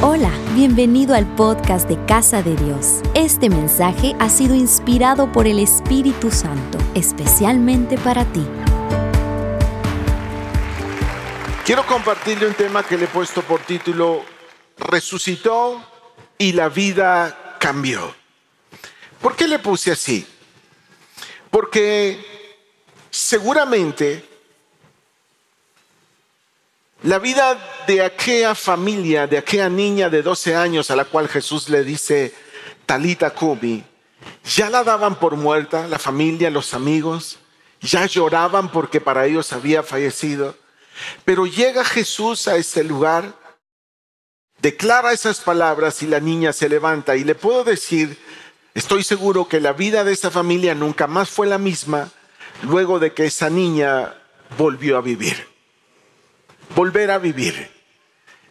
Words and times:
Hola, 0.00 0.30
bienvenido 0.54 1.16
al 1.16 1.26
podcast 1.34 1.88
de 1.88 1.98
Casa 2.06 2.40
de 2.40 2.54
Dios. 2.54 3.00
Este 3.16 3.50
mensaje 3.50 4.14
ha 4.20 4.30
sido 4.30 4.54
inspirado 4.54 5.32
por 5.32 5.48
el 5.48 5.58
Espíritu 5.58 6.30
Santo, 6.30 6.78
especialmente 6.94 7.98
para 7.98 8.24
ti. 8.32 8.46
Quiero 11.66 11.84
compartirle 11.84 12.46
un 12.46 12.54
tema 12.54 12.84
que 12.84 12.96
le 12.96 13.06
he 13.06 13.08
puesto 13.08 13.42
por 13.42 13.58
título 13.62 14.24
Resucitó 14.76 15.82
y 16.38 16.52
la 16.52 16.68
vida 16.68 17.56
cambió. 17.58 18.14
¿Por 19.20 19.34
qué 19.34 19.48
le 19.48 19.58
puse 19.58 19.90
así? 19.90 20.24
Porque 21.50 22.24
seguramente 23.10 24.24
la 27.02 27.18
vida 27.20 27.56
de 27.86 28.02
aquella 28.02 28.54
familia, 28.54 29.26
de 29.26 29.38
aquella 29.38 29.68
niña 29.68 30.10
de 30.10 30.22
12 30.22 30.56
años 30.56 30.90
a 30.90 30.96
la 30.96 31.04
cual 31.04 31.28
Jesús 31.28 31.68
le 31.68 31.84
dice 31.84 32.34
Talita 32.86 33.30
Kumi, 33.30 33.84
ya 34.44 34.68
la 34.68 34.82
daban 34.82 35.14
por 35.14 35.36
muerta, 35.36 35.86
la 35.86 36.00
familia, 36.00 36.50
los 36.50 36.74
amigos, 36.74 37.38
ya 37.80 38.04
lloraban 38.06 38.70
porque 38.70 39.00
para 39.00 39.26
ellos 39.26 39.52
había 39.52 39.84
fallecido. 39.84 40.56
Pero 41.24 41.46
llega 41.46 41.84
Jesús 41.84 42.48
a 42.48 42.56
ese 42.56 42.82
lugar, 42.82 43.32
declara 44.60 45.12
esas 45.12 45.40
palabras 45.40 46.02
y 46.02 46.08
la 46.08 46.18
niña 46.18 46.52
se 46.52 46.68
levanta. 46.68 47.14
Y 47.14 47.22
le 47.22 47.36
puedo 47.36 47.62
decir, 47.62 48.18
estoy 48.74 49.04
seguro 49.04 49.46
que 49.46 49.60
la 49.60 49.72
vida 49.72 50.02
de 50.02 50.12
esa 50.12 50.32
familia 50.32 50.74
nunca 50.74 51.06
más 51.06 51.30
fue 51.30 51.46
la 51.46 51.58
misma 51.58 52.10
luego 52.62 52.98
de 52.98 53.14
que 53.14 53.26
esa 53.26 53.48
niña 53.50 54.14
volvió 54.56 54.98
a 54.98 55.00
vivir 55.00 55.57
volver 56.74 57.10
a 57.10 57.18
vivir. 57.18 57.70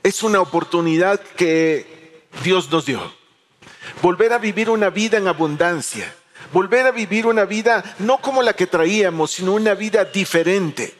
Es 0.03 0.23
una 0.23 0.39
oportunidad 0.41 1.20
que 1.20 2.25
Dios 2.44 2.71
nos 2.71 2.85
dio. 2.85 3.02
Volver 4.02 4.33
a 4.33 4.38
vivir 4.38 4.69
una 4.69 4.89
vida 4.89 5.17
en 5.17 5.28
abundancia. 5.28 6.14
Volver 6.53 6.86
a 6.86 6.91
vivir 6.91 7.25
una 7.25 7.45
vida 7.45 7.83
no 8.00 8.19
como 8.19 8.41
la 8.41 8.53
que 8.53 8.67
traíamos, 8.67 9.31
sino 9.31 9.53
una 9.53 9.73
vida 9.73 10.06
diferente. 10.06 10.95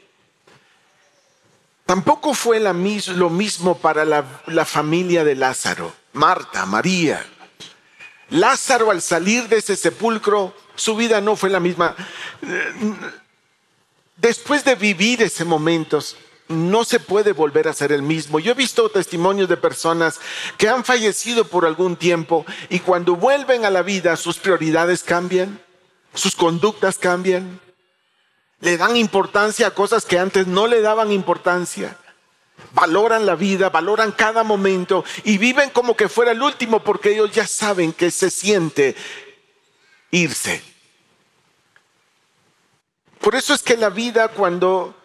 Tampoco 1.86 2.34
fue 2.34 2.60
lo 2.60 3.30
mismo 3.30 3.78
para 3.78 4.04
la, 4.04 4.26
la 4.48 4.66
familia 4.66 5.24
de 5.24 5.36
Lázaro, 5.36 5.94
Marta, 6.14 6.66
María. 6.66 7.26
Lázaro 8.30 8.92
al 8.92 9.02
salir 9.02 9.48
de 9.48 9.58
ese 9.58 9.78
sepulcro, 9.78 10.54
su 10.76 10.98
vida 10.98 11.22
no 11.22 11.38
fue 11.38 11.50
la 11.50 11.62
misma. 11.62 11.96
Después 14.18 14.66
de 14.66 14.76
vivir 14.76 15.22
ese 15.22 15.46
momento, 15.46 16.00
no 16.48 16.86
se 16.86 17.00
puede 17.00 17.34
volver 17.34 17.68
a 17.68 17.74
ser 17.74 17.92
el 17.92 18.02
mismo. 18.02 18.40
Yo 18.40 18.52
he 18.52 18.56
visto 18.56 18.90
testimonios 18.90 19.50
de 19.50 19.58
personas 19.58 20.20
que 20.58 20.70
han 20.70 20.84
fallecido 20.84 21.46
por 21.46 21.66
algún 21.66 21.96
tiempo 21.96 22.46
y 22.70 22.80
cuando 22.80 23.16
vuelven 23.16 23.66
a 23.66 23.70
la 23.70 23.82
vida 23.82 24.16
sus 24.16 24.38
prioridades 24.38 25.04
cambian, 25.04 25.62
sus 26.14 26.36
conductas 26.36 26.98
cambian, 26.98 27.60
le 28.60 28.78
dan 28.78 28.96
importancia 28.96 29.68
a 29.68 29.74
cosas 29.74 30.06
que 30.06 30.18
antes 30.18 30.48
no 30.48 30.68
le 30.68 30.82
daban 30.82 31.12
importancia. 31.12 31.98
Valoran 32.74 33.26
la 33.26 33.36
vida, 33.36 33.70
valoran 33.70 34.12
cada 34.12 34.44
momento 34.44 35.06
y 35.24 35.38
viven 35.38 35.70
como 35.70 35.96
que 35.96 36.10
fuera 36.10 36.32
el 36.32 36.42
último 36.42 36.84
porque 36.84 37.12
ellos 37.14 37.32
ya 37.32 37.46
saben 37.46 37.94
que 37.94 38.10
se 38.10 38.32
siente 38.32 38.96
irse. 40.10 40.64
Por 43.20 43.36
eso 43.36 43.54
es 43.54 43.62
que 43.62 43.78
la 43.78 43.90
vida 43.90 44.30
cuando 44.30 44.96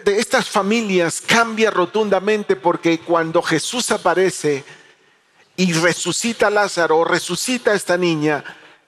de, 0.00 0.18
estas 0.18 0.48
familias 0.48 1.20
cambia 1.20 1.70
rotundamente 1.70 2.56
porque 2.56 3.00
cuando 3.00 3.42
Jesús 3.42 3.90
aparece 3.90 4.64
y 5.56 5.72
resucita 5.72 6.46
a 6.46 6.50
Lázaro 6.50 7.04
resucita 7.04 7.72
a 7.72 7.74
esta 7.74 7.96
niña, 7.96 8.42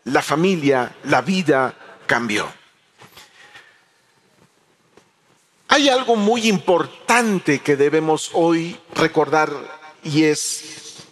la 0.05 0.23
familia, 0.23 0.95
la 1.05 1.21
vida 1.21 1.75
cambió. 2.07 2.51
Hay 5.69 5.89
algo 5.89 6.17
muy 6.17 6.49
importante 6.49 7.59
que 7.59 7.77
debemos 7.77 8.31
hoy 8.33 8.79
recordar 8.95 9.51
y 10.03 10.25
es 10.25 11.03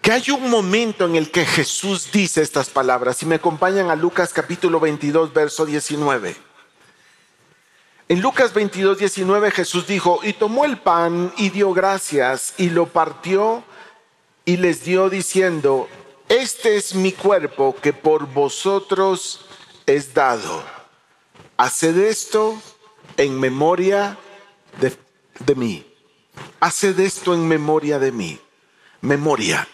que 0.00 0.10
hay 0.10 0.30
un 0.30 0.50
momento 0.50 1.06
en 1.06 1.14
el 1.14 1.30
que 1.30 1.46
Jesús 1.46 2.10
dice 2.12 2.42
estas 2.42 2.68
palabras. 2.68 3.16
Si 3.16 3.26
me 3.26 3.36
acompañan 3.36 3.90
a 3.90 3.94
Lucas 3.94 4.32
capítulo 4.32 4.80
22, 4.80 5.32
verso 5.32 5.64
19. 5.64 6.51
En 8.08 8.20
Lucas 8.20 8.52
22, 8.52 8.98
19 8.98 9.50
Jesús 9.50 9.86
dijo, 9.86 10.20
y 10.22 10.32
tomó 10.32 10.64
el 10.64 10.78
pan 10.78 11.32
y 11.36 11.50
dio 11.50 11.72
gracias 11.72 12.54
y 12.58 12.70
lo 12.70 12.86
partió 12.86 13.64
y 14.44 14.56
les 14.56 14.84
dio 14.84 15.08
diciendo, 15.08 15.88
este 16.28 16.76
es 16.76 16.94
mi 16.94 17.12
cuerpo 17.12 17.76
que 17.80 17.92
por 17.92 18.26
vosotros 18.26 19.46
es 19.86 20.12
dado. 20.14 20.62
Haced 21.56 21.96
esto 21.98 22.60
en 23.16 23.38
memoria 23.38 24.18
de, 24.80 24.96
de 25.40 25.54
mí. 25.54 25.86
Haced 26.60 26.98
esto 26.98 27.34
en 27.34 27.46
memoria 27.46 27.98
de 27.98 28.12
mí. 28.12 28.40
Memoria. 29.00 29.66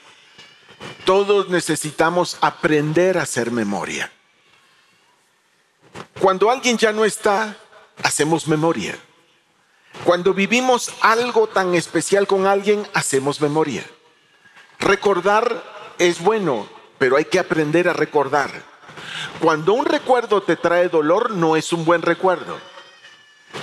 Todos 1.05 1.49
necesitamos 1.49 2.37
aprender 2.41 3.19
a 3.19 3.23
hacer 3.23 3.51
memoria. 3.51 4.13
Cuando 6.21 6.51
alguien 6.51 6.77
ya 6.77 6.93
no 6.93 7.05
está, 7.05 7.57
hacemos 8.03 8.49
memoria. 8.49 8.99
Cuando 10.05 10.35
vivimos 10.35 10.91
algo 11.01 11.49
tan 11.49 11.75
especial 11.75 12.27
con 12.27 12.47
alguien, 12.47 12.87
hacemos 12.95 13.41
memoria. 13.41 13.85
Recordar 14.79 15.63
es 15.99 16.21
bueno, 16.21 16.69
pero 16.99 17.17
hay 17.17 17.25
que 17.25 17.39
aprender 17.39 17.89
a 17.89 17.93
recordar. 17.93 18.51
Cuando 19.41 19.73
un 19.73 19.85
recuerdo 19.85 20.43
te 20.43 20.57
trae 20.57 20.89
dolor, 20.89 21.31
no 21.31 21.57
es 21.57 21.73
un 21.73 21.85
buen 21.85 22.03
recuerdo. 22.03 22.59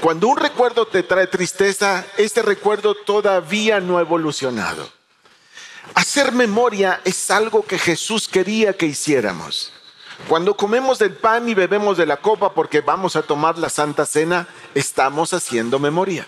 Cuando 0.01 0.27
un 0.27 0.37
recuerdo 0.37 0.87
te 0.87 1.03
trae 1.03 1.27
tristeza, 1.27 2.05
este 2.17 2.41
recuerdo 2.41 2.95
todavía 2.95 3.79
no 3.79 3.97
ha 3.97 4.01
evolucionado. 4.01 4.89
Hacer 5.93 6.31
memoria 6.31 7.01
es 7.03 7.29
algo 7.29 7.63
que 7.65 7.77
Jesús 7.77 8.27
quería 8.27 8.73
que 8.73 8.87
hiciéramos. 8.87 9.71
Cuando 10.27 10.55
comemos 10.57 10.97
del 10.97 11.13
pan 11.13 11.47
y 11.47 11.53
bebemos 11.53 11.97
de 11.97 12.05
la 12.05 12.17
copa 12.17 12.53
porque 12.53 12.81
vamos 12.81 13.15
a 13.15 13.21
tomar 13.21 13.57
la 13.57 13.69
Santa 13.69 14.05
Cena, 14.05 14.47
estamos 14.73 15.33
haciendo 15.33 15.77
memoria. 15.77 16.27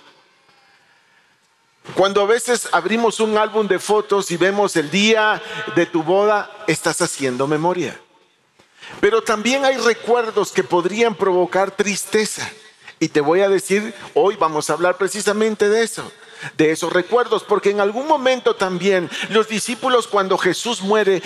Cuando 1.96 2.22
a 2.22 2.26
veces 2.26 2.68
abrimos 2.72 3.20
un 3.20 3.38
álbum 3.38 3.68
de 3.68 3.80
fotos 3.80 4.30
y 4.32 4.38
vemos 4.38 4.76
el 4.76 4.92
día 4.92 5.42
de 5.76 5.86
tu 5.86 6.04
boda, 6.04 6.52
estás 6.68 7.02
haciendo 7.02 7.48
memoria. 7.48 8.00
Pero 9.00 9.22
también 9.22 9.66
hay 9.66 9.78
recuerdos 9.78 10.52
que 10.52 10.64
podrían 10.64 11.16
provocar 11.16 11.72
tristeza. 11.72 12.50
Y 13.00 13.10
te 13.10 13.22
voy 13.22 13.42
a 13.42 13.50
decir, 13.50 13.94
hoy 14.14 14.36
vamos 14.36 14.70
a 14.70 14.74
hablar 14.74 14.98
precisamente 14.98 15.70
de 15.70 15.84
eso, 15.84 16.12
de 16.58 16.72
esos 16.72 16.92
recuerdos, 16.92 17.44
porque 17.44 17.70
en 17.70 17.80
algún 17.80 18.08
momento 18.08 18.56
también 18.56 19.10
los 19.30 19.48
discípulos 19.48 20.08
cuando 20.08 20.38
Jesús 20.38 20.82
muere 20.82 21.22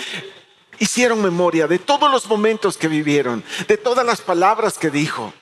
hicieron 0.82 1.22
memoria 1.22 1.68
de 1.68 1.78
todos 1.78 2.10
los 2.10 2.26
momentos 2.26 2.76
que 2.76 2.88
vivieron, 2.88 3.44
de 3.68 3.76
todas 3.76 4.04
las 4.04 4.20
palabras 4.20 4.78
que 4.78 4.90
dijo. 4.90 5.32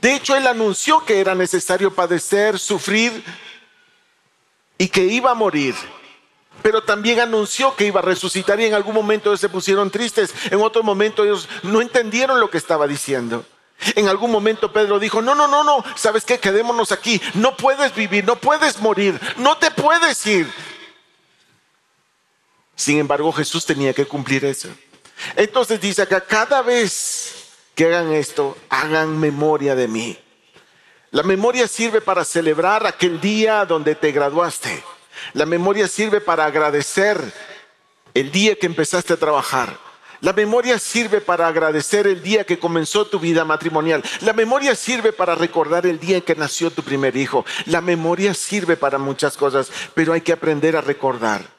De 0.00 0.14
hecho, 0.14 0.36
él 0.36 0.46
anunció 0.46 1.04
que 1.04 1.18
era 1.18 1.34
necesario 1.34 1.92
padecer, 1.92 2.56
sufrir 2.60 3.24
y 4.78 4.86
que 4.86 5.02
iba 5.02 5.32
a 5.32 5.34
morir. 5.34 5.74
Pero 6.62 6.84
también 6.84 7.18
anunció 7.18 7.74
que 7.74 7.86
iba 7.86 7.98
a 7.98 8.04
resucitar 8.04 8.60
y 8.60 8.66
en 8.66 8.74
algún 8.74 8.94
momento 8.94 9.30
ellos 9.30 9.40
se 9.40 9.48
pusieron 9.48 9.90
tristes. 9.90 10.32
En 10.52 10.60
otro 10.60 10.84
momento 10.84 11.24
ellos 11.24 11.48
no 11.64 11.80
entendieron 11.80 12.38
lo 12.38 12.48
que 12.48 12.58
estaba 12.58 12.86
diciendo. 12.86 13.44
En 13.96 14.06
algún 14.06 14.30
momento 14.30 14.72
Pedro 14.72 15.00
dijo, 15.00 15.20
no, 15.20 15.34
no, 15.34 15.48
no, 15.48 15.64
no, 15.64 15.84
¿sabes 15.96 16.24
qué? 16.24 16.38
Quedémonos 16.38 16.92
aquí. 16.92 17.20
No 17.34 17.56
puedes 17.56 17.92
vivir, 17.92 18.24
no 18.24 18.36
puedes 18.36 18.78
morir, 18.80 19.20
no 19.36 19.58
te 19.58 19.72
puedes 19.72 20.24
ir. 20.26 20.46
Sin 22.76 22.98
embargo, 22.98 23.32
Jesús 23.32 23.64
tenía 23.64 23.94
que 23.94 24.04
cumplir 24.04 24.44
eso. 24.44 24.68
Entonces 25.36 25.80
dice 25.80 26.02
acá, 26.02 26.20
cada 26.20 26.62
vez 26.62 27.34
que 27.74 27.86
hagan 27.86 28.12
esto, 28.12 28.56
hagan 28.68 29.18
memoria 29.18 29.74
de 29.74 29.88
mí. 29.88 30.18
La 31.10 31.22
memoria 31.22 31.68
sirve 31.68 32.00
para 32.00 32.24
celebrar 32.24 32.86
aquel 32.86 33.20
día 33.20 33.64
donde 33.64 33.94
te 33.94 34.12
graduaste. 34.12 34.82
La 35.32 35.46
memoria 35.46 35.88
sirve 35.88 36.20
para 36.20 36.44
agradecer 36.44 37.20
el 38.14 38.30
día 38.30 38.56
que 38.56 38.66
empezaste 38.66 39.12
a 39.12 39.16
trabajar. 39.16 39.78
La 40.20 40.32
memoria 40.32 40.78
sirve 40.78 41.20
para 41.20 41.46
agradecer 41.46 42.06
el 42.06 42.22
día 42.22 42.44
que 42.44 42.58
comenzó 42.58 43.06
tu 43.06 43.20
vida 43.20 43.44
matrimonial. 43.44 44.02
La 44.22 44.32
memoria 44.32 44.74
sirve 44.74 45.12
para 45.12 45.34
recordar 45.34 45.86
el 45.86 46.00
día 46.00 46.16
en 46.16 46.22
que 46.22 46.34
nació 46.34 46.70
tu 46.70 46.82
primer 46.82 47.16
hijo. 47.16 47.44
La 47.66 47.80
memoria 47.80 48.32
sirve 48.34 48.76
para 48.76 48.98
muchas 48.98 49.36
cosas, 49.36 49.70
pero 49.94 50.12
hay 50.12 50.22
que 50.22 50.32
aprender 50.32 50.76
a 50.76 50.80
recordar. 50.80 51.55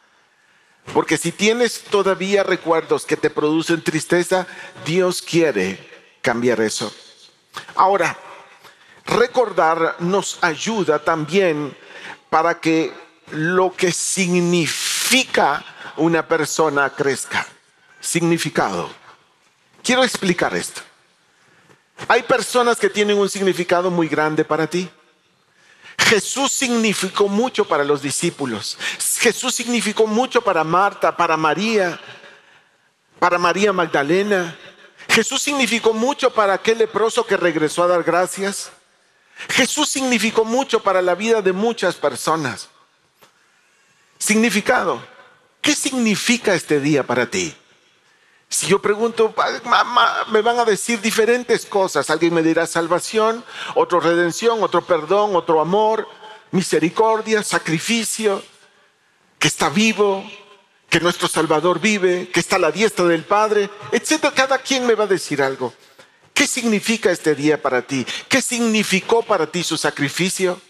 Porque 0.94 1.18
si 1.18 1.32
tienes 1.32 1.84
todavía 1.84 2.44
recuerdos 2.44 3.06
que 3.06 3.18
te 3.18 3.30
producen 3.30 3.84
tristeza, 3.84 4.48
Dios 4.86 5.22
quiere 5.22 5.80
cambiar 6.22 6.62
eso. 6.62 6.94
Ahora, 7.76 8.18
recordar 9.06 9.96
nos 10.00 10.38
ayuda 10.42 11.00
también 11.00 11.76
para 12.30 12.60
que 12.60 12.92
lo 13.32 13.74
que 13.76 13.92
significa 13.92 15.64
una 15.98 16.28
persona 16.28 16.90
crezca. 16.90 17.46
Significado. 18.00 18.90
Quiero 19.84 20.04
explicar 20.04 20.56
esto. 20.56 20.82
Hay 22.08 22.24
personas 22.24 22.78
que 22.78 22.90
tienen 22.90 23.18
un 23.18 23.30
significado 23.30 23.90
muy 23.90 24.08
grande 24.08 24.46
para 24.46 24.68
ti. 24.68 24.90
Jesús 25.98 26.52
significó 26.52 27.28
mucho 27.28 27.66
para 27.66 27.84
los 27.84 28.02
discípulos. 28.02 28.78
Jesús 29.20 29.56
significó 29.56 30.08
mucho 30.08 30.42
para 30.42 30.64
Marta, 30.64 31.16
para 31.16 31.36
María, 31.36 32.00
para 33.20 33.38
María 33.38 33.74
Magdalena. 33.74 34.58
Jesús 35.10 35.42
significó 35.42 35.94
mucho 35.94 36.34
para 36.34 36.54
aquel 36.54 36.78
leproso 36.78 37.26
que 37.26 37.36
regresó 37.36 37.84
a 37.84 37.88
dar 37.88 38.04
gracias. 38.04 38.72
Jesús 39.50 39.90
significó 39.90 40.46
mucho 40.46 40.82
para 40.82 41.02
la 41.02 41.16
vida 41.16 41.42
de 41.42 41.54
muchas 41.54 41.96
personas. 41.96 42.70
Significado. 44.18 45.06
¿Qué 45.62 45.76
significa 45.76 46.54
este 46.54 46.80
día 46.80 47.04
para 47.04 47.30
ti? 47.30 47.56
Si 48.50 48.68
yo 48.68 48.82
pregunto, 48.82 49.34
mamá, 49.66 50.26
me 50.32 50.42
van 50.42 50.60
a 50.60 50.66
decir 50.66 51.02
diferentes 51.02 51.66
cosas. 51.66 52.10
Alguien 52.10 52.34
me 52.34 52.42
dirá 52.42 52.66
salvación, 52.66 53.44
otro 53.76 54.00
redención, 54.00 54.64
otro 54.64 54.86
perdón, 54.86 55.36
otro 55.36 55.60
amor, 55.60 56.08
misericordia, 56.52 57.44
sacrificio, 57.44 58.42
que 59.38 59.50
está 59.50 59.70
vivo, 59.70 60.24
que 60.90 61.02
nuestro 61.02 61.28
Salvador 61.28 61.80
vive, 61.80 62.30
que 62.30 62.40
está 62.40 62.56
a 62.56 62.60
la 62.60 62.72
diestra 62.72 63.06
del 63.06 63.26
Padre, 63.26 63.70
etc. 63.92 64.28
Cada 64.34 64.58
quien 64.60 64.88
me 64.88 64.96
va 64.96 65.04
a 65.04 65.08
decir 65.08 65.42
algo. 65.42 65.74
¿Qué 66.34 66.48
significa 66.48 67.12
este 67.12 67.36
día 67.36 67.62
para 67.62 67.82
ti? 67.82 68.06
¿Qué 68.30 68.42
significó 68.42 69.24
para 69.24 69.48
ti 69.48 69.64
su 69.64 69.76
sacrificio? 69.76 70.62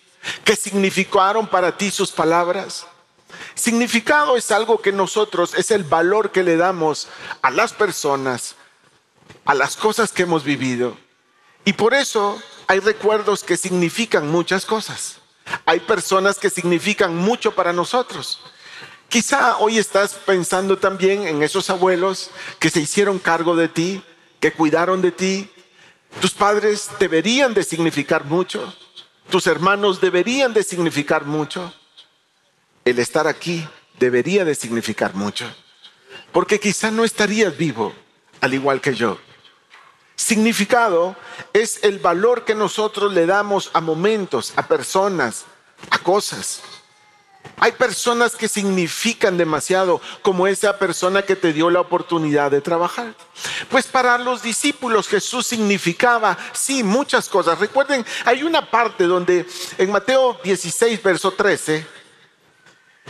¿Qué 0.44 0.56
significaron 0.56 1.46
para 1.46 1.78
ti 1.78 1.92
sus 1.92 2.12
palabras? 2.12 2.88
Significado 3.56 4.38
es 4.38 4.52
algo 4.52 4.82
que 4.82 4.92
nosotros, 4.92 5.54
es 5.56 5.72
el 5.72 5.84
valor 5.84 6.32
que 6.32 6.44
le 6.44 6.58
damos 6.58 7.08
a 7.42 7.52
las 7.52 7.74
personas, 7.74 8.56
a 9.46 9.54
las 9.54 9.76
cosas 9.76 10.12
que 10.12 10.24
hemos 10.24 10.44
vivido. 10.44 10.98
Y 11.66 11.74
por 11.74 11.94
eso 11.94 12.42
hay 12.68 12.80
recuerdos 12.80 13.44
que 13.44 13.58
significan 13.58 14.28
muchas 14.30 14.66
cosas. 14.66 15.18
Hay 15.66 15.80
personas 15.80 16.40
que 16.40 16.50
significan 16.50 17.16
mucho 17.16 17.56
para 17.56 17.74
nosotros. 17.74 18.40
Quizá 19.10 19.58
hoy 19.58 19.78
estás 19.78 20.14
pensando 20.14 20.78
también 20.78 21.28
en 21.28 21.42
esos 21.42 21.70
abuelos 21.70 22.30
que 22.60 22.70
se 22.70 22.82
hicieron 22.82 23.20
cargo 23.20 23.56
de 23.56 23.70
ti, 23.70 24.04
que 24.40 24.52
cuidaron 24.52 25.02
de 25.02 25.12
ti. 25.12 25.50
Tus 26.20 26.32
padres 26.32 26.90
deberían 27.00 27.54
de 27.54 27.64
significar 27.64 28.26
mucho. 28.26 28.74
Tus 29.30 29.48
hermanos 29.48 30.02
deberían 30.02 30.54
de 30.54 30.64
significar 30.64 31.26
mucho 31.26 31.74
el 32.90 33.00
estar 33.00 33.28
aquí 33.28 33.68
debería 34.00 34.46
de 34.46 34.56
significar 34.56 35.14
mucho, 35.14 35.46
porque 36.32 36.60
quizá 36.60 36.90
no 36.90 37.04
estarías 37.04 37.58
vivo 37.58 37.94
al 38.40 38.54
igual 38.54 38.80
que 38.80 38.96
yo. 38.96 39.18
Significado 40.16 41.16
es 41.52 41.84
el 41.84 42.00
valor 42.00 42.46
que 42.46 42.56
nosotros 42.56 43.14
le 43.14 43.26
damos 43.26 43.72
a 43.74 43.82
momentos, 43.82 44.54
a 44.56 44.68
personas, 44.68 45.46
a 45.90 46.00
cosas. 46.00 46.62
Hay 47.60 47.74
personas 47.74 48.36
que 48.36 48.48
significan 48.48 49.38
demasiado, 49.38 50.00
como 50.22 50.48
esa 50.48 50.78
persona 50.78 51.24
que 51.24 51.36
te 51.36 51.54
dio 51.54 51.70
la 51.70 51.82
oportunidad 51.82 52.52
de 52.52 52.62
trabajar. 52.62 53.16
Pues 53.70 53.86
para 53.88 54.18
los 54.18 54.42
discípulos 54.42 55.08
Jesús 55.08 55.46
significaba, 55.48 56.38
sí, 56.54 56.84
muchas 56.84 57.28
cosas. 57.28 57.60
Recuerden, 57.60 58.06
hay 58.26 58.44
una 58.44 58.70
parte 58.70 59.06
donde 59.06 59.46
en 59.78 59.92
Mateo 59.92 60.40
16, 60.44 61.02
verso 61.04 61.32
13, 61.32 61.97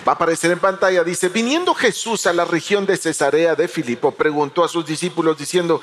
Va 0.06 0.14
a 0.14 0.16
aparecer 0.16 0.52
en 0.52 0.60
pantalla, 0.60 1.04
dice, 1.04 1.30
viniendo 1.30 1.74
Jesús 1.74 2.28
a 2.28 2.34
la 2.34 2.46
región 2.46 2.86
de 2.86 2.98
Cesarea 2.98 3.56
de 3.56 3.68
Filipo, 3.68 4.12
preguntó 4.12 4.64
a 4.64 4.70
sus 4.70 4.86
discípulos 4.86 5.38
diciendo, 5.38 5.82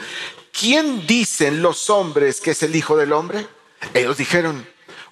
¿quién 0.53 1.07
dicen 1.07 1.63
los 1.63 1.91
hombres 1.91 2.41
que 2.41 2.53
es 2.53 2.63
el 2.63 2.75
Hijo 2.75 2.97
del 2.97 3.13
Hombre? 3.13 3.47
Ellos 3.93 4.17
dijeron, 4.17 4.67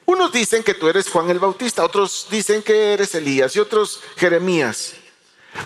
unos 0.06 0.32
dicen 0.32 0.62
que 0.62 0.74
tú 0.74 0.88
eres 0.88 1.08
Juan 1.08 1.30
el 1.30 1.38
Bautista, 1.38 1.84
otros 1.84 2.26
dicen 2.30 2.62
que 2.62 2.92
eres 2.92 3.14
Elías 3.14 3.54
y 3.56 3.60
otros 3.60 4.00
Jeremías. 4.16 4.94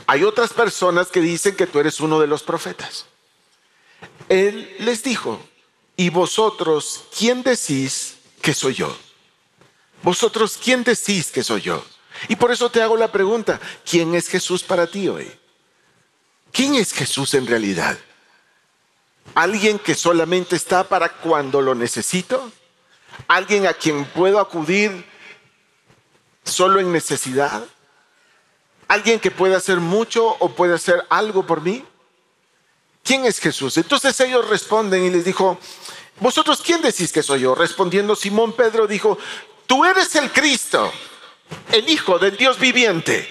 Hay 0.07 0.25
otras 0.25 0.53
personas 0.53 1.09
que 1.09 1.21
dicen 1.21 1.55
que 1.57 1.67
tú 1.67 1.79
eres 1.79 2.01
uno 2.01 2.21
de 2.21 2.27
los 2.27 2.43
profetas. 2.43 3.07
Él 4.29 4.75
les 4.81 5.03
dijo, 5.03 5.41
¿y 5.97 6.11
vosotros 6.11 7.05
quién 7.17 7.43
decís 7.43 8.17
que 8.43 8.53
soy 8.53 8.75
yo? 8.75 8.97
¿Vosotros 10.03 10.59
quién 10.63 10.85
decís 10.85 11.31
que 11.31 11.43
soy 11.43 11.63
yo? 11.63 11.85
Y 12.29 12.37
por 12.37 12.51
eso 12.53 12.71
te 12.71 12.83
hago 12.83 12.97
la 12.97 13.11
pregunta, 13.11 13.61
¿quién 13.89 14.15
es 14.15 14.29
Jesús 14.29 14.63
para 14.63 14.87
ti 14.87 15.09
hoy? 15.09 15.31
¿Quién 16.53 16.75
es 16.75 16.93
Jesús 16.93 17.35
en 17.35 17.47
realidad? 17.47 17.99
¿Alguien 19.35 19.79
que 19.79 19.95
solamente 19.95 20.57
está 20.57 20.85
para 20.85 21.11
cuando 21.11 21.61
lo 21.61 21.75
necesito? 21.75 22.51
¿Alguien 23.29 23.67
a 23.67 23.75
quien 23.75 24.05
puedo 24.07 24.41
acudir 24.41 25.05
solo 26.45 26.81
en 26.81 26.93
necesidad? 26.93 27.65
¿Alguien 28.89 29.21
que 29.21 29.31
puede 29.31 29.57
hacer 29.57 29.81
mucho 29.81 30.27
o 30.39 30.55
puede 30.55 30.75
hacer 30.75 31.05
algo 31.11 31.45
por 31.47 31.61
mí? 31.61 31.85
¿Quién 33.03 33.25
es 33.25 33.39
Jesús? 33.39 33.77
Entonces 33.77 34.19
ellos 34.21 34.49
responden 34.49 35.05
y 35.05 35.11
les 35.11 35.25
dijo, 35.25 35.59
¿vosotros 36.21 36.63
quién 36.63 36.83
decís 36.83 37.13
que 37.13 37.23
soy 37.23 37.41
yo? 37.41 37.55
Respondiendo 37.55 38.17
Simón 38.17 38.53
Pedro 38.53 38.87
dijo, 38.87 39.19
tú 39.67 39.85
eres 39.85 40.15
el 40.17 40.33
Cristo 40.33 40.93
el 41.73 41.89
Hijo 41.89 42.19
del 42.19 42.37
Dios 42.37 42.59
viviente. 42.59 43.29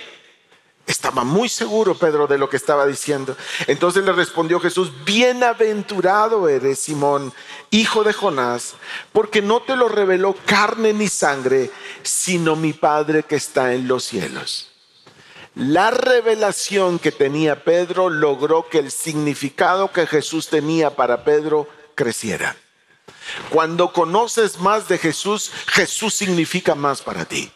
Estaba 0.87 1.23
muy 1.23 1.49
seguro 1.49 1.95
Pedro 1.95 2.27
de 2.27 2.37
lo 2.37 2.47
que 2.47 2.57
estaba 2.57 2.85
diciendo. 2.85 3.35
Entonces 3.65 4.05
le 4.05 4.11
respondió 4.11 4.59
Jesús, 4.59 4.91
bienaventurado 5.03 6.47
eres 6.47 6.79
Simón, 6.79 7.33
hijo 7.71 8.03
de 8.03 8.13
Jonás, 8.13 8.75
porque 9.11 9.41
no 9.41 9.61
te 9.61 9.75
lo 9.75 9.87
reveló 9.87 10.35
carne 10.45 10.93
ni 10.93 11.07
sangre, 11.07 11.71
sino 12.03 12.55
mi 12.55 12.73
Padre 12.73 13.23
que 13.23 13.35
está 13.35 13.73
en 13.73 13.87
los 13.87 14.03
cielos. 14.03 14.71
La 15.55 15.89
revelación 15.89 16.99
que 16.99 17.11
tenía 17.11 17.63
Pedro 17.63 18.09
logró 18.09 18.69
que 18.69 18.77
el 18.77 18.91
significado 18.91 19.91
que 19.91 20.05
Jesús 20.05 20.49
tenía 20.49 20.95
para 20.95 21.23
Pedro 21.23 21.67
creciera. 21.95 22.55
Cuando 23.49 23.91
conoces 23.91 24.59
más 24.59 24.87
de 24.87 24.99
Jesús, 24.99 25.51
Jesús 25.67 26.13
significa 26.13 26.75
más 26.75 27.01
para 27.01 27.25
ti. 27.25 27.51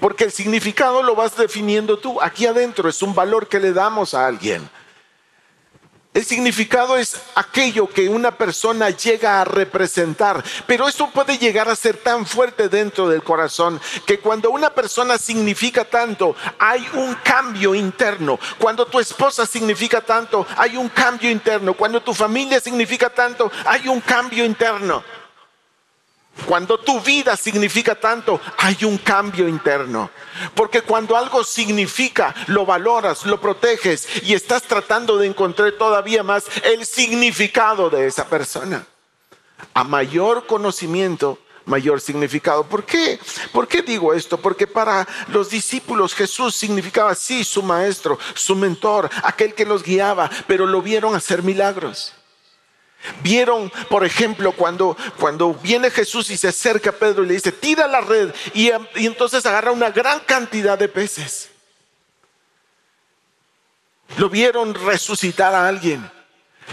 Porque 0.00 0.24
el 0.24 0.32
significado 0.32 1.02
lo 1.02 1.14
vas 1.14 1.36
definiendo 1.36 1.98
tú. 1.98 2.20
Aquí 2.20 2.46
adentro 2.46 2.88
es 2.88 3.02
un 3.02 3.14
valor 3.14 3.48
que 3.48 3.60
le 3.60 3.72
damos 3.72 4.14
a 4.14 4.26
alguien. 4.26 4.68
El 6.16 6.24
significado 6.24 6.96
es 6.96 7.14
aquello 7.34 7.86
que 7.86 8.08
una 8.08 8.30
persona 8.30 8.88
llega 8.88 9.42
a 9.42 9.44
representar, 9.44 10.42
pero 10.66 10.88
eso 10.88 11.10
puede 11.10 11.36
llegar 11.36 11.68
a 11.68 11.76
ser 11.76 11.98
tan 11.98 12.24
fuerte 12.24 12.70
dentro 12.70 13.06
del 13.06 13.22
corazón 13.22 13.78
que 14.06 14.18
cuando 14.18 14.50
una 14.50 14.70
persona 14.70 15.18
significa 15.18 15.84
tanto, 15.84 16.34
hay 16.58 16.88
un 16.94 17.16
cambio 17.16 17.74
interno. 17.74 18.40
Cuando 18.56 18.86
tu 18.86 18.98
esposa 18.98 19.44
significa 19.44 20.00
tanto, 20.00 20.46
hay 20.56 20.78
un 20.78 20.88
cambio 20.88 21.30
interno. 21.30 21.74
Cuando 21.74 22.00
tu 22.00 22.14
familia 22.14 22.60
significa 22.60 23.10
tanto, 23.10 23.52
hay 23.66 23.86
un 23.86 24.00
cambio 24.00 24.42
interno. 24.42 25.04
Cuando 26.44 26.78
tu 26.78 27.00
vida 27.00 27.36
significa 27.36 27.94
tanto, 27.94 28.40
hay 28.58 28.84
un 28.84 28.98
cambio 28.98 29.48
interno. 29.48 30.10
Porque 30.54 30.82
cuando 30.82 31.16
algo 31.16 31.42
significa, 31.42 32.34
lo 32.48 32.66
valoras, 32.66 33.24
lo 33.24 33.40
proteges 33.40 34.06
y 34.22 34.34
estás 34.34 34.62
tratando 34.62 35.16
de 35.16 35.26
encontrar 35.26 35.72
todavía 35.72 36.22
más 36.22 36.44
el 36.62 36.84
significado 36.84 37.88
de 37.88 38.06
esa 38.06 38.26
persona. 38.26 38.86
A 39.72 39.84
mayor 39.84 40.46
conocimiento, 40.46 41.38
mayor 41.64 42.00
significado. 42.00 42.64
¿Por 42.64 42.84
qué? 42.84 43.18
¿Por 43.52 43.66
qué 43.66 43.82
digo 43.82 44.14
esto? 44.14 44.38
Porque 44.38 44.66
para 44.66 45.06
los 45.28 45.50
discípulos 45.50 46.14
Jesús 46.14 46.54
significaba 46.54 47.14
sí 47.14 47.44
su 47.44 47.62
maestro, 47.62 48.18
su 48.34 48.54
mentor, 48.54 49.10
aquel 49.22 49.54
que 49.54 49.64
los 49.64 49.82
guiaba, 49.82 50.30
pero 50.46 50.66
lo 50.66 50.82
vieron 50.82 51.14
hacer 51.14 51.42
milagros. 51.42 52.12
Vieron, 53.22 53.70
por 53.88 54.04
ejemplo, 54.04 54.52
cuando, 54.52 54.96
cuando 55.18 55.54
viene 55.54 55.90
Jesús 55.90 56.30
y 56.30 56.36
se 56.36 56.48
acerca 56.48 56.90
a 56.90 56.92
Pedro 56.94 57.24
y 57.24 57.28
le 57.28 57.34
dice, 57.34 57.52
tira 57.52 57.86
la 57.86 58.00
red, 58.00 58.34
y, 58.54 58.70
y 58.94 59.06
entonces 59.06 59.44
agarra 59.46 59.72
una 59.72 59.90
gran 59.90 60.20
cantidad 60.20 60.78
de 60.78 60.88
peces. 60.88 61.50
Lo 64.18 64.28
vieron 64.28 64.74
resucitar 64.74 65.54
a 65.54 65.68
alguien. 65.68 66.15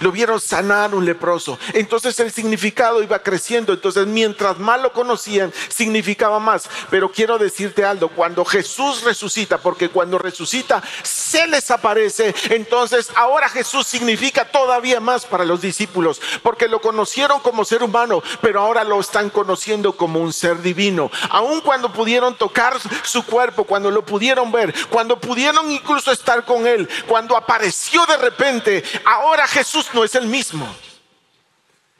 Lo 0.01 0.11
vieron 0.11 0.39
sanar 0.39 0.95
un 0.95 1.05
leproso. 1.05 1.57
Entonces 1.73 2.19
el 2.19 2.31
significado 2.31 3.03
iba 3.03 3.19
creciendo. 3.19 3.73
Entonces 3.73 4.07
mientras 4.07 4.59
más 4.59 4.81
lo 4.81 4.91
conocían, 4.93 5.53
significaba 5.69 6.39
más. 6.39 6.69
Pero 6.89 7.11
quiero 7.11 7.37
decirte 7.37 7.83
algo, 7.85 8.09
cuando 8.09 8.45
Jesús 8.45 9.03
resucita, 9.03 9.57
porque 9.57 9.89
cuando 9.89 10.17
resucita 10.17 10.81
se 11.03 11.47
les 11.47 11.71
aparece, 11.71 12.33
entonces 12.49 13.09
ahora 13.15 13.49
Jesús 13.49 13.87
significa 13.87 14.45
todavía 14.45 14.99
más 14.99 15.25
para 15.25 15.45
los 15.45 15.61
discípulos, 15.61 16.21
porque 16.41 16.67
lo 16.67 16.81
conocieron 16.81 17.39
como 17.39 17.65
ser 17.65 17.83
humano, 17.83 18.21
pero 18.41 18.61
ahora 18.61 18.83
lo 18.83 18.99
están 18.99 19.29
conociendo 19.29 19.93
como 19.93 20.19
un 20.19 20.33
ser 20.33 20.61
divino. 20.61 21.11
Aun 21.29 21.61
cuando 21.61 21.91
pudieron 21.91 22.35
tocar 22.35 22.77
su 23.03 23.25
cuerpo, 23.25 23.63
cuando 23.63 23.91
lo 23.91 24.05
pudieron 24.05 24.51
ver, 24.51 24.73
cuando 24.89 25.19
pudieron 25.19 25.71
incluso 25.71 26.11
estar 26.11 26.45
con 26.45 26.67
él, 26.67 26.87
cuando 27.07 27.35
apareció 27.35 28.05
de 28.05 28.17
repente, 28.17 28.83
ahora 29.05 29.47
Jesús 29.47 29.82
no 29.93 30.03
es 30.03 30.15
el 30.15 30.27
mismo. 30.27 30.67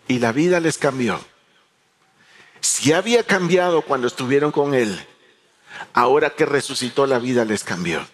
Y 0.08 0.20
la 0.20 0.32
vida 0.32 0.60
les 0.60 0.78
cambió. 0.78 1.20
Si 2.62 2.94
había 2.94 3.24
cambiado 3.24 3.82
cuando 3.82 4.08
estuvieron 4.08 4.52
con 4.52 4.74
Él, 4.74 5.06
ahora 5.94 6.30
que 6.32 6.46
resucitó 6.46 7.06
la 7.06 7.20
vida 7.20 7.46
les 7.46 7.64
cambió. 7.64 8.06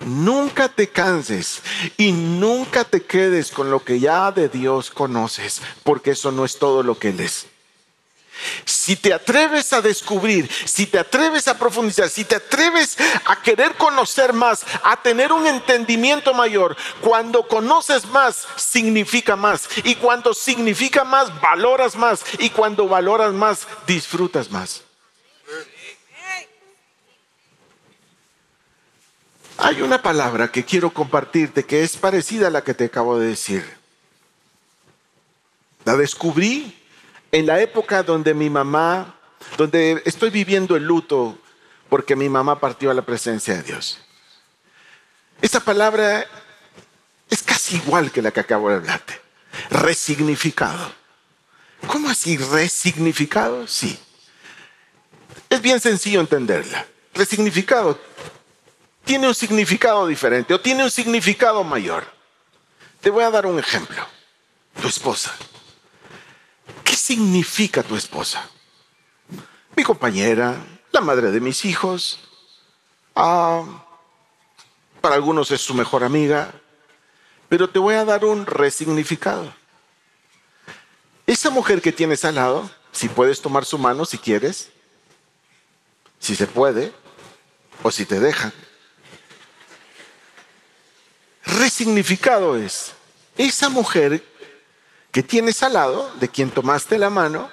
Nunca 0.00 0.68
te 0.68 0.88
canses 0.88 1.62
y 1.98 2.12
nunca 2.12 2.84
te 2.84 3.02
quedes 3.02 3.50
con 3.50 3.70
lo 3.70 3.84
que 3.84 4.00
ya 4.00 4.32
de 4.32 4.48
Dios 4.48 4.90
conoces, 4.90 5.60
porque 5.82 6.12
eso 6.12 6.32
no 6.32 6.44
es 6.44 6.58
todo 6.58 6.82
lo 6.82 6.98
que 6.98 7.10
Él 7.10 7.20
es. 7.20 7.46
Si 8.64 8.96
te 8.96 9.12
atreves 9.12 9.72
a 9.72 9.80
descubrir, 9.80 10.50
si 10.64 10.86
te 10.86 10.98
atreves 10.98 11.48
a 11.48 11.58
profundizar, 11.58 12.08
si 12.08 12.24
te 12.24 12.36
atreves 12.36 12.96
a 13.26 13.40
querer 13.42 13.74
conocer 13.76 14.32
más, 14.32 14.64
a 14.82 15.00
tener 15.02 15.32
un 15.32 15.46
entendimiento 15.46 16.34
mayor, 16.34 16.76
cuando 17.00 17.46
conoces 17.46 18.06
más, 18.06 18.46
significa 18.56 19.36
más. 19.36 19.68
Y 19.84 19.94
cuando 19.96 20.34
significa 20.34 21.04
más, 21.04 21.40
valoras 21.40 21.96
más. 21.96 22.24
Y 22.38 22.50
cuando 22.50 22.88
valoras 22.88 23.32
más, 23.32 23.66
disfrutas 23.86 24.50
más. 24.50 24.82
Hay 29.62 29.82
una 29.82 30.00
palabra 30.00 30.50
que 30.50 30.64
quiero 30.64 30.90
compartirte 30.90 31.64
que 31.64 31.82
es 31.82 31.98
parecida 31.98 32.46
a 32.46 32.50
la 32.50 32.64
que 32.64 32.72
te 32.72 32.86
acabo 32.86 33.18
de 33.18 33.28
decir. 33.28 33.76
La 35.84 35.96
descubrí 35.96 36.79
en 37.32 37.46
la 37.46 37.60
época 37.60 38.02
donde 38.02 38.34
mi 38.34 38.50
mamá, 38.50 39.14
donde 39.56 40.02
estoy 40.04 40.30
viviendo 40.30 40.76
el 40.76 40.84
luto 40.84 41.38
porque 41.88 42.16
mi 42.16 42.28
mamá 42.28 42.60
partió 42.60 42.90
a 42.90 42.94
la 42.94 43.02
presencia 43.02 43.54
de 43.54 43.62
Dios. 43.62 43.98
Esa 45.42 45.60
palabra 45.60 46.26
es 47.28 47.42
casi 47.42 47.76
igual 47.76 48.10
que 48.10 48.22
la 48.22 48.30
que 48.30 48.40
acabo 48.40 48.68
de 48.68 48.76
hablarte. 48.76 49.20
Resignificado. 49.70 50.92
¿Cómo 51.86 52.10
así 52.10 52.36
resignificado? 52.36 53.66
Sí. 53.66 53.98
Es 55.48 55.60
bien 55.60 55.80
sencillo 55.80 56.20
entenderla. 56.20 56.86
Resignificado 57.14 57.98
tiene 59.04 59.26
un 59.26 59.34
significado 59.34 60.06
diferente 60.06 60.54
o 60.54 60.60
tiene 60.60 60.84
un 60.84 60.90
significado 60.90 61.64
mayor. 61.64 62.04
Te 63.00 63.10
voy 63.10 63.24
a 63.24 63.30
dar 63.30 63.46
un 63.46 63.58
ejemplo. 63.58 64.06
Tu 64.80 64.86
esposa. 64.86 65.34
¿Qué 67.00 67.14
significa 67.14 67.82
tu 67.82 67.96
esposa? 67.96 68.46
Mi 69.74 69.82
compañera, 69.82 70.62
la 70.92 71.00
madre 71.00 71.30
de 71.30 71.40
mis 71.40 71.64
hijos. 71.64 72.20
Ah, 73.16 73.64
para 75.00 75.14
algunos 75.14 75.50
es 75.50 75.62
su 75.62 75.72
mejor 75.72 76.04
amiga. 76.04 76.52
Pero 77.48 77.70
te 77.70 77.78
voy 77.78 77.94
a 77.94 78.04
dar 78.04 78.26
un 78.26 78.44
resignificado. 78.44 79.50
Esa 81.26 81.48
mujer 81.48 81.80
que 81.80 81.90
tienes 81.90 82.22
al 82.26 82.34
lado, 82.34 82.70
si 82.92 83.08
puedes 83.08 83.40
tomar 83.40 83.64
su 83.64 83.78
mano 83.78 84.04
si 84.04 84.18
quieres, 84.18 84.68
si 86.18 86.36
se 86.36 86.46
puede, 86.46 86.92
o 87.82 87.90
si 87.90 88.04
te 88.04 88.20
dejan. 88.20 88.52
Resignificado 91.44 92.58
es 92.58 92.92
esa 93.38 93.70
mujer 93.70 94.22
que 95.10 95.22
tienes 95.22 95.62
al 95.62 95.74
lado, 95.74 96.10
de 96.20 96.28
quien 96.28 96.50
tomaste 96.50 96.98
la 96.98 97.10
mano, 97.10 97.50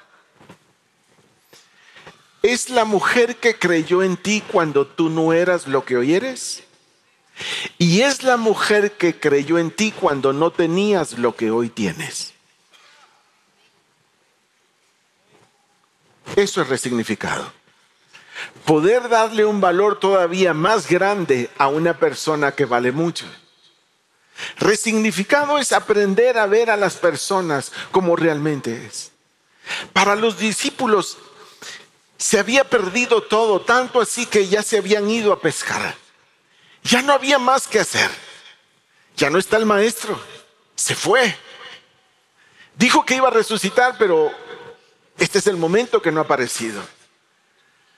es 2.43 2.69
la 2.69 2.85
mujer 2.85 3.37
que 3.37 3.57
creyó 3.57 4.03
en 4.03 4.15
ti 4.15 4.43
cuando 4.51 4.85
tú 4.85 5.09
no 5.09 5.33
eras 5.33 5.67
lo 5.67 5.83
que 5.83 5.97
hoy 5.97 6.13
eres. 6.13 6.63
Y 7.77 8.01
es 8.01 8.23
la 8.23 8.37
mujer 8.37 8.93
que 8.93 9.19
creyó 9.19 9.57
en 9.57 9.71
ti 9.71 9.91
cuando 9.91 10.33
no 10.33 10.51
tenías 10.51 11.17
lo 11.17 11.35
que 11.35 11.51
hoy 11.51 11.69
tienes. 11.69 12.33
Eso 16.35 16.61
es 16.61 16.69
resignificado. 16.69 17.51
Poder 18.65 19.09
darle 19.09 19.45
un 19.45 19.61
valor 19.61 19.99
todavía 19.99 20.53
más 20.53 20.87
grande 20.87 21.49
a 21.57 21.67
una 21.67 21.97
persona 21.97 22.51
que 22.51 22.65
vale 22.65 22.91
mucho. 22.91 23.25
Resignificado 24.57 25.57
es 25.57 25.71
aprender 25.71 26.37
a 26.37 26.45
ver 26.45 26.69
a 26.69 26.77
las 26.77 26.95
personas 26.95 27.71
como 27.91 28.15
realmente 28.15 28.85
es. 28.85 29.11
Para 29.93 30.15
los 30.15 30.37
discípulos 30.37 31.17
se 32.17 32.39
había 32.39 32.63
perdido 32.63 33.23
todo, 33.23 33.61
tanto 33.61 34.01
así 34.01 34.25
que 34.25 34.47
ya 34.47 34.63
se 34.63 34.77
habían 34.77 35.09
ido 35.09 35.33
a 35.33 35.39
pescar. 35.39 35.95
Ya 36.83 37.01
no 37.01 37.13
había 37.13 37.37
más 37.37 37.67
que 37.67 37.79
hacer. 37.79 38.09
Ya 39.15 39.29
no 39.29 39.39
está 39.39 39.57
el 39.57 39.65
maestro. 39.65 40.19
Se 40.75 40.95
fue. 40.95 41.35
Dijo 42.75 43.05
que 43.05 43.15
iba 43.15 43.27
a 43.27 43.31
resucitar, 43.31 43.97
pero 43.97 44.31
este 45.17 45.39
es 45.39 45.47
el 45.47 45.57
momento 45.57 46.01
que 46.01 46.11
no 46.11 46.21
ha 46.21 46.23
aparecido. 46.23 46.81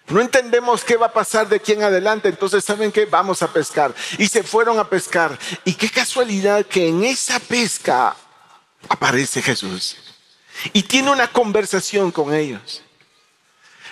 No 0.09 0.21
entendemos 0.21 0.83
qué 0.83 0.97
va 0.97 1.07
a 1.07 1.13
pasar 1.13 1.47
de 1.47 1.57
aquí 1.57 1.73
en 1.73 1.83
adelante, 1.83 2.29
entonces 2.29 2.65
¿saben 2.65 2.91
qué? 2.91 3.05
Vamos 3.05 3.43
a 3.43 3.53
pescar. 3.53 3.93
Y 4.17 4.27
se 4.27 4.41
fueron 4.41 4.79
a 4.79 4.89
pescar. 4.89 5.37
Y 5.63 5.73
qué 5.73 5.89
casualidad 5.89 6.65
que 6.65 6.87
en 6.87 7.03
esa 7.03 7.39
pesca 7.39 8.15
aparece 8.87 9.41
Jesús. 9.41 9.97
Y 10.73 10.81
tiene 10.83 11.11
una 11.11 11.27
conversación 11.31 12.11
con 12.11 12.33
ellos. 12.33 12.81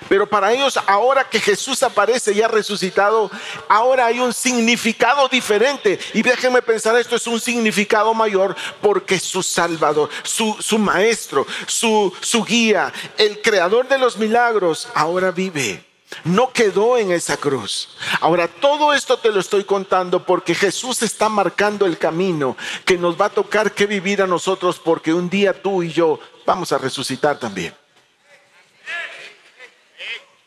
Pero 0.09 0.27
para 0.27 0.51
ellos, 0.53 0.79
ahora 0.87 1.27
que 1.27 1.39
Jesús 1.39 1.81
aparece 1.83 2.31
y 2.31 2.41
ha 2.41 2.47
resucitado, 2.47 3.31
ahora 3.67 4.07
hay 4.07 4.19
un 4.19 4.33
significado 4.33 5.27
diferente. 5.27 5.99
Y 6.13 6.23
déjenme 6.23 6.61
pensar, 6.61 6.95
esto 6.97 7.15
es 7.15 7.27
un 7.27 7.39
significado 7.39 8.13
mayor 8.13 8.55
porque 8.81 9.19
su 9.19 9.43
Salvador, 9.43 10.09
su, 10.23 10.55
su 10.59 10.79
Maestro, 10.79 11.45
su, 11.67 12.13
su 12.21 12.43
guía, 12.43 12.91
el 13.17 13.41
Creador 13.41 13.87
de 13.87 13.97
los 13.97 14.17
milagros, 14.17 14.87
ahora 14.93 15.31
vive 15.31 15.86
no 16.23 16.51
quedó 16.51 16.97
en 16.97 17.11
esa 17.11 17.37
cruz. 17.37 17.89
Ahora, 18.21 18.47
todo 18.47 18.93
esto 18.93 19.17
te 19.17 19.31
lo 19.31 19.39
estoy 19.39 19.63
contando 19.63 20.25
porque 20.25 20.55
Jesús 20.55 21.01
está 21.03 21.29
marcando 21.29 21.85
el 21.85 21.97
camino 21.97 22.55
que 22.85 22.97
nos 22.97 23.19
va 23.19 23.25
a 23.25 23.29
tocar 23.29 23.71
que 23.73 23.85
vivir 23.85 24.21
a 24.21 24.27
nosotros 24.27 24.79
porque 24.79 25.13
un 25.13 25.29
día 25.29 25.61
tú 25.61 25.83
y 25.83 25.91
yo 25.91 26.19
vamos 26.45 26.71
a 26.71 26.77
resucitar 26.77 27.39
también. 27.39 27.73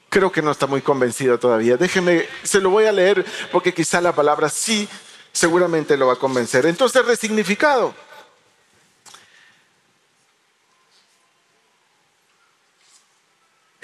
Creo 0.09 0.33
que 0.33 0.43
no 0.43 0.50
está 0.50 0.67
muy 0.67 0.83
convencido 0.83 1.38
todavía. 1.38 1.76
Déjeme, 1.76 2.26
se 2.43 2.61
lo 2.61 2.71
voy 2.71 2.87
a 2.87 2.93
leer 2.93 3.25
porque 3.52 3.73
quizá 3.73 4.00
la 4.00 4.14
palabra 4.14 4.49
sí 4.49 4.88
seguramente 5.33 5.97
lo 5.97 6.09
va 6.09 6.14
a 6.14 6.17
convencer. 6.17 6.67
Entonces, 6.67 7.05
resignificado. 7.05 7.95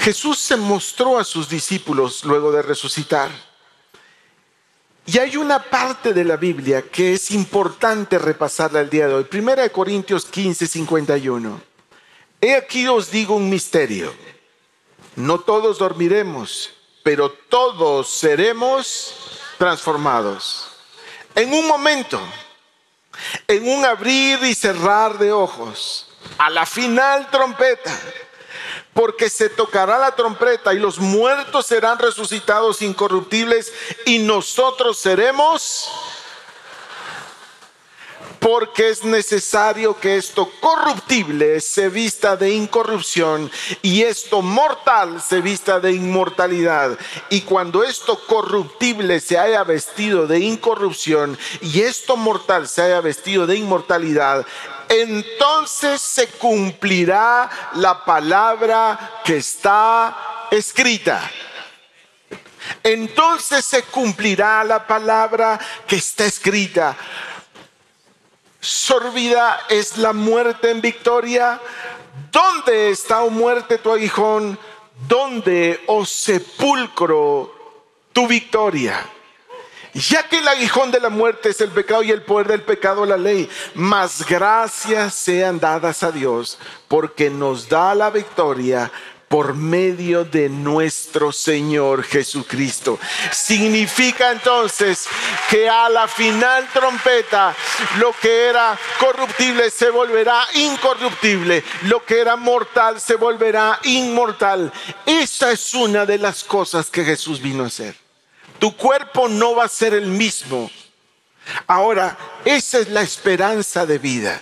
Jesús 0.07 0.39
se 0.39 0.57
mostró 0.57 1.19
a 1.19 1.25
sus 1.25 1.49
discípulos 1.49 2.25
luego 2.25 2.53
de 2.53 2.63
resucitar. 2.63 3.29
Y 5.05 5.19
hay 5.19 5.37
una 5.37 5.61
parte 5.61 6.13
de 6.13 6.23
la 6.23 6.37
Biblia 6.37 6.83
que 6.83 7.15
es 7.15 7.33
importante 7.33 8.17
repasarla 8.17 8.83
el 8.83 8.89
día 8.89 9.09
de 9.09 9.15
hoy. 9.15 9.25
Primera 9.25 9.65
de 9.65 9.73
Corintios 9.73 10.27
15, 10.27 10.69
51. 10.69 11.61
He 12.41 12.55
aquí 12.55 12.87
os 12.87 13.11
digo 13.11 13.35
un 13.35 13.51
misterio. 13.51 14.15
No 15.17 15.41
todos 15.41 15.79
dormiremos, 15.79 16.71
pero 17.03 17.33
todos 17.33 18.09
seremos 18.09 19.13
transformados. 19.59 20.69
En 21.35 21.53
un 21.53 21.67
momento, 21.67 22.21
en 23.49 23.69
un 23.69 23.85
abrir 23.85 24.39
y 24.45 24.55
cerrar 24.55 25.19
de 25.19 25.33
ojos, 25.33 26.07
a 26.39 26.49
la 26.49 26.65
final 26.65 27.29
trompeta 27.29 27.93
porque 28.97 29.29
se 29.29 29.51
tocará 29.51 29.99
la 29.99 30.17
trompeta 30.17 30.73
y 30.73 30.79
los 30.79 30.99
muertos 30.99 31.67
serán 31.67 31.99
resucitados 31.99 32.81
incorruptibles 32.81 33.73
y 34.07 34.21
nosotros 34.21 34.97
seremos 34.97 35.93
porque 38.47 38.91
es 38.91 39.03
necesario 39.03 39.99
que 39.99 40.17
esto 40.17 40.49
corruptible 40.61 41.61
se 41.61 41.89
vista 41.89 42.37
de 42.37 42.53
incorrupción 42.53 43.51
y 43.83 44.03
esto 44.05 44.41
mortal 44.41 45.21
se 45.21 45.41
vista 45.41 45.81
de 45.81 45.91
inmortalidad. 45.91 46.97
Y 47.29 47.41
cuando 47.41 47.83
esto 47.83 48.25
corruptible 48.25 49.19
se 49.19 49.37
haya 49.37 49.65
vestido 49.65 50.29
de 50.29 50.39
incorrupción 50.39 51.37
y 51.61 51.81
esto 51.81 52.17
mortal 52.17 52.69
se 52.69 52.83
haya 52.83 53.01
vestido 53.01 53.49
de 53.49 53.57
inmortalidad, 53.57 54.47
entonces 54.89 56.01
se 56.01 56.29
cumplirá 56.29 57.51
la 57.75 58.05
palabra 58.05 59.23
que 59.25 59.39
está 59.39 60.47
escrita. 60.53 61.29
Entonces 62.85 63.65
se 63.65 63.83
cumplirá 63.83 64.63
la 64.63 64.87
palabra 64.87 65.59
que 65.89 65.97
está 65.97 66.27
escrita. 66.27 66.97
Sorbida 68.67 69.61
es 69.69 69.97
la 69.97 70.13
muerte 70.13 70.73
en 70.73 70.81
victoria. 70.81 71.61
¿Dónde 72.33 72.91
está, 72.91 73.23
oh 73.23 73.31
muerte, 73.31 73.79
tu 73.79 73.93
aguijón? 73.93 74.59
¿Dónde, 75.07 75.85
oh 75.87 76.05
sepulcro, 76.05 77.55
tu 78.13 78.27
victoria? 78.27 79.09
Ya 79.95 80.29
que 80.29 80.39
el 80.39 80.49
aguijón 80.49 80.91
de 80.91 80.99
la 80.99 81.11
muerte 81.11 81.51
es 81.51 81.61
el 81.61 81.71
pecado 81.71 82.03
y 82.03 82.11
el 82.11 82.23
poder 82.23 82.49
del 82.49 82.63
pecado 82.63 83.07
la 83.07 83.17
ley, 83.17 83.49
más 83.75 84.27
gracias 84.27 85.15
sean 85.15 85.61
dadas 85.61 86.03
a 86.03 86.11
Dios 86.11 86.59
porque 86.89 87.31
nos 87.31 87.69
da 87.69 87.95
la 87.95 88.11
victoria 88.11 88.91
por 89.29 89.55
medio 89.55 90.25
de 90.25 90.49
nuestro 90.49 91.33
Señor 91.33 92.05
Jesucristo. 92.05 92.99
Significa 93.33 94.31
entonces 94.31 95.07
que 95.51 95.69
a 95.69 95.89
la 95.89 96.07
final 96.07 96.69
trompeta 96.73 97.55
lo 97.99 98.13
que 98.13 98.47
era 98.47 98.79
corruptible 99.01 99.71
se 99.71 99.91
volverá 99.91 100.47
incorruptible, 100.55 101.65
lo 101.83 102.05
que 102.05 102.21
era 102.21 102.37
mortal 102.37 103.01
se 103.01 103.17
volverá 103.17 103.81
inmortal. 103.85 104.73
Esa 105.05 105.51
es 105.51 105.75
una 105.75 106.07
de 106.07 106.19
las 106.19 106.45
cosas 106.45 106.89
que 106.89 107.05
Jesús 107.05 107.41
vino 107.41 107.65
a 107.65 107.69
hacer. 107.69 107.97
Tu 108.59 108.75
cuerpo 108.77 109.29
no 109.29 109.57
va 109.57 109.65
a 109.65 109.69
ser 109.69 109.93
el 109.93 110.07
mismo. 110.07 110.71
Ahora, 111.67 112.17
esa 112.45 112.79
es 112.79 112.89
la 112.89 113.03
esperanza 113.03 113.87
de 113.87 113.99
vida. 113.99 114.41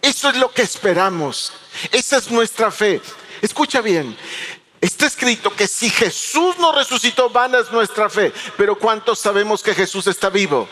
Eso 0.00 0.30
es 0.30 0.36
lo 0.36 0.52
que 0.52 0.62
esperamos. 0.62 1.52
Esa 1.92 2.18
es 2.18 2.30
nuestra 2.30 2.70
fe. 2.70 3.00
Escucha 3.42 3.80
bien. 3.80 4.16
Está 4.80 5.06
escrito 5.06 5.54
que 5.54 5.66
si 5.66 5.90
Jesús 5.90 6.58
no 6.58 6.72
resucitó, 6.72 7.30
vana 7.30 7.58
es 7.58 7.70
nuestra 7.72 8.10
fe. 8.10 8.32
Pero 8.56 8.78
¿cuántos 8.78 9.18
sabemos 9.18 9.62
que 9.62 9.74
Jesús 9.74 10.06
está 10.06 10.28
vivo? 10.28 10.68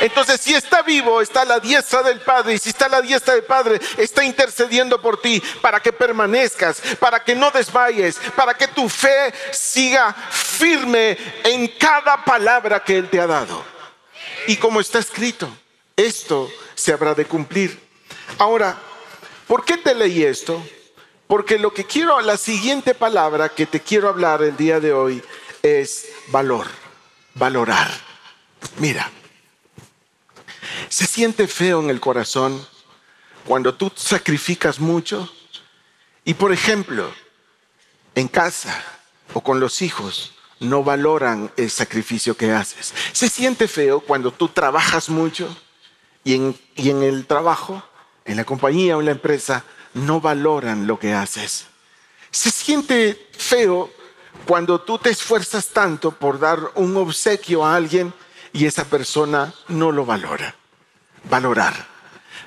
Entonces, 0.00 0.40
si 0.40 0.54
está 0.54 0.82
vivo, 0.82 1.20
está 1.20 1.42
a 1.42 1.44
la 1.44 1.60
diestra 1.60 2.02
del 2.02 2.20
Padre. 2.20 2.54
Y 2.54 2.58
si 2.58 2.70
está 2.70 2.86
a 2.86 2.90
la 2.90 3.00
diestra 3.00 3.34
del 3.34 3.44
Padre, 3.44 3.80
está 3.96 4.24
intercediendo 4.24 5.00
por 5.00 5.20
ti 5.20 5.42
para 5.60 5.80
que 5.80 5.92
permanezcas, 5.92 6.80
para 6.98 7.22
que 7.22 7.34
no 7.34 7.50
desmayes, 7.50 8.18
para 8.34 8.54
que 8.54 8.68
tu 8.68 8.88
fe 8.88 9.32
siga 9.52 10.12
firme 10.12 11.16
en 11.44 11.68
cada 11.78 12.24
palabra 12.24 12.82
que 12.82 12.96
Él 12.96 13.08
te 13.08 13.20
ha 13.20 13.26
dado. 13.26 13.64
Y 14.46 14.56
como 14.56 14.80
está 14.80 14.98
escrito, 14.98 15.48
esto 15.96 16.50
se 16.74 16.92
habrá 16.92 17.14
de 17.14 17.24
cumplir. 17.24 17.80
Ahora, 18.38 18.76
¿por 19.46 19.64
qué 19.64 19.76
te 19.76 19.94
leí 19.94 20.24
esto? 20.24 20.62
Porque 21.26 21.58
lo 21.58 21.72
que 21.72 21.84
quiero, 21.84 22.20
la 22.20 22.36
siguiente 22.36 22.94
palabra 22.94 23.48
que 23.48 23.66
te 23.66 23.80
quiero 23.80 24.08
hablar 24.08 24.42
el 24.42 24.56
día 24.56 24.80
de 24.80 24.92
hoy 24.92 25.22
es 25.62 26.08
valor, 26.28 26.66
valorar. 27.34 27.90
Mira, 28.78 29.10
se 30.88 31.06
siente 31.06 31.48
feo 31.48 31.80
en 31.80 31.90
el 31.90 32.00
corazón 32.00 32.66
cuando 33.46 33.74
tú 33.74 33.90
sacrificas 33.94 34.78
mucho 34.80 35.30
y, 36.24 36.34
por 36.34 36.52
ejemplo, 36.52 37.10
en 38.14 38.28
casa 38.28 38.82
o 39.32 39.40
con 39.40 39.60
los 39.60 39.82
hijos 39.82 40.34
no 40.60 40.84
valoran 40.84 41.50
el 41.56 41.70
sacrificio 41.70 42.36
que 42.36 42.52
haces. 42.52 42.94
Se 43.12 43.28
siente 43.28 43.66
feo 43.66 44.00
cuando 44.00 44.30
tú 44.30 44.48
trabajas 44.48 45.08
mucho 45.08 45.54
y 46.22 46.34
en, 46.34 46.58
y 46.76 46.90
en 46.90 47.02
el 47.02 47.26
trabajo, 47.26 47.82
en 48.24 48.36
la 48.36 48.44
compañía 48.44 48.96
o 48.96 49.00
en 49.00 49.06
la 49.06 49.12
empresa, 49.12 49.64
no 49.94 50.20
valoran 50.20 50.86
lo 50.86 50.98
que 50.98 51.14
haces. 51.14 51.66
Se 52.30 52.50
siente 52.50 53.30
feo 53.32 53.90
cuando 54.46 54.80
tú 54.80 54.98
te 54.98 55.10
esfuerzas 55.10 55.68
tanto 55.68 56.10
por 56.10 56.38
dar 56.38 56.58
un 56.74 56.96
obsequio 56.96 57.64
a 57.64 57.74
alguien 57.74 58.12
y 58.52 58.66
esa 58.66 58.84
persona 58.84 59.54
no 59.68 59.92
lo 59.92 60.04
valora 60.04 60.54
valorar. 61.28 61.74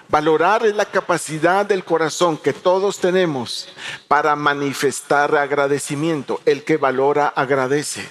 Valorar 0.10 0.66
es 0.66 0.76
la 0.76 0.86
capacidad 0.86 1.66
del 1.66 1.84
corazón 1.84 2.38
que 2.38 2.54
todos 2.54 3.00
tenemos 3.00 3.68
para 4.08 4.36
manifestar 4.36 5.36
agradecimiento. 5.36 6.42
El 6.46 6.64
que 6.64 6.78
valora 6.78 7.28
agradece. 7.28 8.08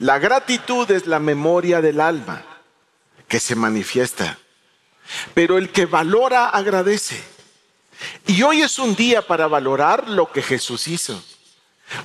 La 0.00 0.18
gratitud 0.18 0.90
es 0.90 1.06
la 1.06 1.20
memoria 1.20 1.80
del 1.80 2.00
alma 2.00 2.44
que 3.28 3.38
se 3.38 3.54
manifiesta. 3.54 4.38
Pero 5.34 5.56
el 5.56 5.70
que 5.70 5.86
valora 5.86 6.48
agradece. 6.48 7.22
Y 8.26 8.42
hoy 8.42 8.62
es 8.62 8.78
un 8.78 8.94
día 8.94 9.26
para 9.26 9.46
valorar 9.46 10.08
lo 10.08 10.30
que 10.30 10.42
Jesús 10.42 10.88
hizo. 10.88 11.22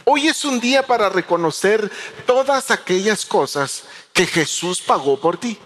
Hoy 0.06 0.28
es 0.28 0.46
un 0.46 0.60
día 0.60 0.86
para 0.86 1.10
reconocer 1.10 1.92
todas 2.26 2.72
aquellas 2.72 3.26
cosas 3.26 3.84
que 4.14 4.26
Jesús 4.26 4.82
pagó 4.82 5.20
por 5.20 5.38
ti. 5.38 5.60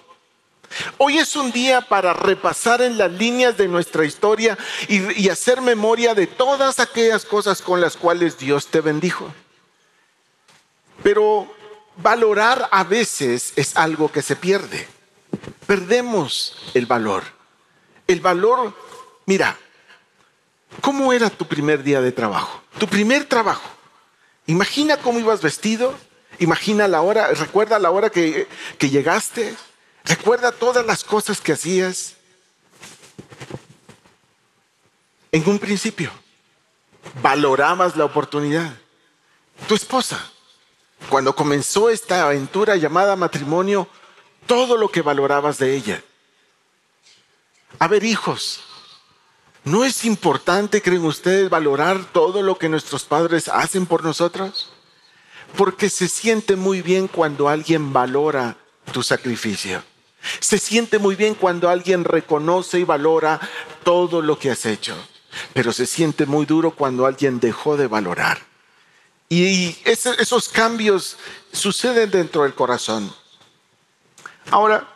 Hoy 0.97 1.17
es 1.17 1.35
un 1.35 1.51
día 1.51 1.81
para 1.81 2.13
repasar 2.13 2.81
en 2.81 2.97
las 2.97 3.11
líneas 3.11 3.57
de 3.57 3.67
nuestra 3.67 4.05
historia 4.05 4.57
y, 4.87 5.29
hacer 5.29 5.61
memoria 5.61 6.13
de 6.13 6.27
todas 6.27 6.79
aquellas 6.79 7.25
cosas 7.25 7.61
con 7.61 7.79
las 7.79 7.95
cuales 7.95 8.37
Dios 8.37 8.67
te 8.67 8.81
bendijo. 8.81 9.33
Pero 11.03 11.53
valorar 11.97 12.67
a 12.71 12.83
veces 12.83 13.53
es 13.55 13.77
algo 13.77 14.11
que 14.11 14.21
se 14.21 14.35
pierde. 14.35 14.87
Perdemos 15.65 16.57
el 16.73 16.85
valor. 16.85 17.23
El 18.07 18.19
valor, 18.19 18.73
mira, 19.25 19.57
¿cómo 20.81 21.13
era 21.13 21.29
tu 21.29 21.47
primer 21.47 21.83
día 21.83 22.01
de 22.01 22.11
trabajo? 22.11 22.61
Tu 22.77 22.87
primer 22.87 23.25
trabajo. 23.25 23.69
Imagina 24.45 24.97
cómo 24.97 25.19
ibas 25.19 25.41
vestido. 25.41 25.93
Imagina 26.39 26.87
la 26.87 27.01
hora, 27.01 27.27
recuerda 27.29 27.79
la 27.79 27.89
hora 27.89 28.11
que, 28.11 28.47
que 28.77 28.89
llegaste, 28.89 29.55
Recuerda 30.07 30.53
todas 30.53 30.85
las 30.85 31.03
cosas 31.03 31.41
que 31.41 31.51
hacías 31.51 32.15
en 35.33 35.47
un 35.49 35.59
principio. 35.59 36.11
Valorabas 37.21 37.97
la 37.97 38.05
oportunidad. 38.05 38.73
Tu 39.67 39.75
esposa, 39.75 40.31
cuando 41.09 41.35
comenzó 41.35 41.89
esta 41.89 42.25
aventura 42.25 42.77
llamada 42.77 43.17
matrimonio, 43.17 43.89
todo 44.45 44.77
lo 44.77 44.89
que 44.89 45.01
valorabas 45.01 45.57
de 45.57 45.75
ella. 45.75 46.01
A 47.77 47.89
ver, 47.89 48.05
hijos, 48.05 48.61
¿no 49.67 49.83
es 49.83 50.05
importante, 50.05 50.81
creen 50.81 51.05
ustedes, 51.05 51.49
valorar 51.49 52.05
todo 52.11 52.41
lo 52.41 52.57
que 52.57 52.69
nuestros 52.69 53.03
padres 53.03 53.47
hacen 53.49 53.85
por 53.85 54.03
nosotros? 54.03 54.71
Porque 55.55 55.89
se 55.89 56.07
siente 56.07 56.55
muy 56.55 56.81
bien 56.81 57.07
cuando 57.07 57.49
alguien 57.49 57.93
valora 57.93 58.57
tu 58.91 59.03
sacrificio. 59.03 59.83
Se 60.39 60.57
siente 60.57 60.99
muy 60.99 61.15
bien 61.15 61.35
cuando 61.35 61.69
alguien 61.69 62.03
reconoce 62.03 62.79
y 62.79 62.83
valora 62.83 63.39
todo 63.83 64.21
lo 64.21 64.39
que 64.39 64.51
has 64.51 64.65
hecho, 64.65 64.95
pero 65.53 65.71
se 65.71 65.85
siente 65.85 66.25
muy 66.25 66.45
duro 66.45 66.71
cuando 66.71 67.05
alguien 67.05 67.39
dejó 67.39 67.77
de 67.77 67.87
valorar. 67.87 68.39
Y 69.29 69.77
esos 69.83 70.49
cambios 70.49 71.17
suceden 71.51 72.09
dentro 72.09 72.43
del 72.43 72.55
corazón. 72.55 73.13
Ahora, 74.49 74.87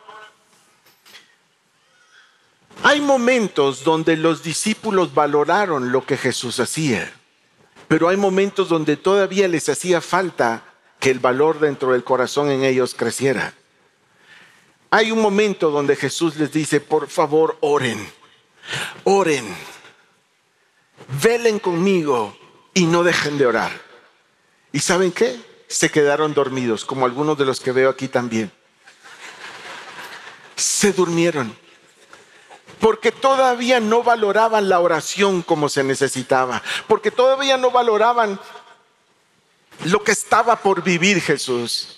hay 2.83 3.01
momentos 3.01 3.83
donde 3.83 4.17
los 4.17 4.43
discípulos 4.43 5.13
valoraron 5.13 5.91
lo 5.91 6.05
que 6.05 6.17
Jesús 6.17 6.59
hacía, 6.59 7.11
pero 7.87 8.09
hay 8.09 8.17
momentos 8.17 8.69
donde 8.69 8.97
todavía 8.97 9.47
les 9.47 9.69
hacía 9.69 10.01
falta 10.01 10.63
que 10.99 11.11
el 11.11 11.19
valor 11.19 11.59
dentro 11.59 11.91
del 11.91 12.03
corazón 12.03 12.49
en 12.49 12.63
ellos 12.63 12.95
creciera. 12.95 13.53
Hay 14.89 15.11
un 15.11 15.21
momento 15.21 15.71
donde 15.71 15.95
Jesús 15.95 16.35
les 16.37 16.51
dice, 16.51 16.79
por 16.81 17.07
favor, 17.07 17.57
oren, 17.61 17.97
oren, 19.03 19.45
velen 21.23 21.59
conmigo 21.59 22.35
y 22.73 22.85
no 22.85 23.03
dejen 23.03 23.37
de 23.37 23.45
orar. 23.45 23.71
¿Y 24.71 24.79
saben 24.79 25.11
qué? 25.11 25.39
Se 25.67 25.89
quedaron 25.89 26.33
dormidos, 26.33 26.83
como 26.83 27.05
algunos 27.05 27.37
de 27.37 27.45
los 27.45 27.59
que 27.59 27.71
veo 27.71 27.89
aquí 27.89 28.07
también. 28.07 28.51
Se 30.55 30.91
durmieron, 30.91 31.55
porque 32.81 33.11
todavía 33.11 33.79
no 33.79 34.03
valoraban 34.03 34.67
la 34.67 34.79
oración 34.79 35.43
como 35.43 35.69
se 35.69 35.83
necesitaba, 35.83 36.61
porque 36.87 37.11
todavía 37.11 37.55
no 37.55 37.71
valoraban 37.71 38.39
lo 39.85 40.03
que 40.03 40.11
estaba 40.11 40.57
por 40.57 40.83
vivir 40.83 41.21
Jesús. 41.21 41.97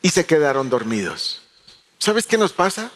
Y 0.00 0.10
se 0.10 0.26
quedaron 0.26 0.70
dormidos. 0.70 1.42
¿Sabes 1.98 2.26
qué 2.26 2.38
nos 2.38 2.52
pasa? 2.52 2.92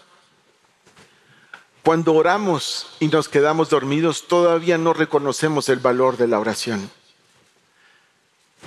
Cuando 1.82 2.14
oramos 2.14 2.86
y 3.00 3.08
nos 3.08 3.28
quedamos 3.28 3.70
dormidos, 3.70 4.28
todavía 4.28 4.78
no 4.78 4.92
reconocemos 4.92 5.68
el 5.68 5.80
valor 5.80 6.16
de 6.16 6.28
la 6.28 6.38
oración. 6.38 6.88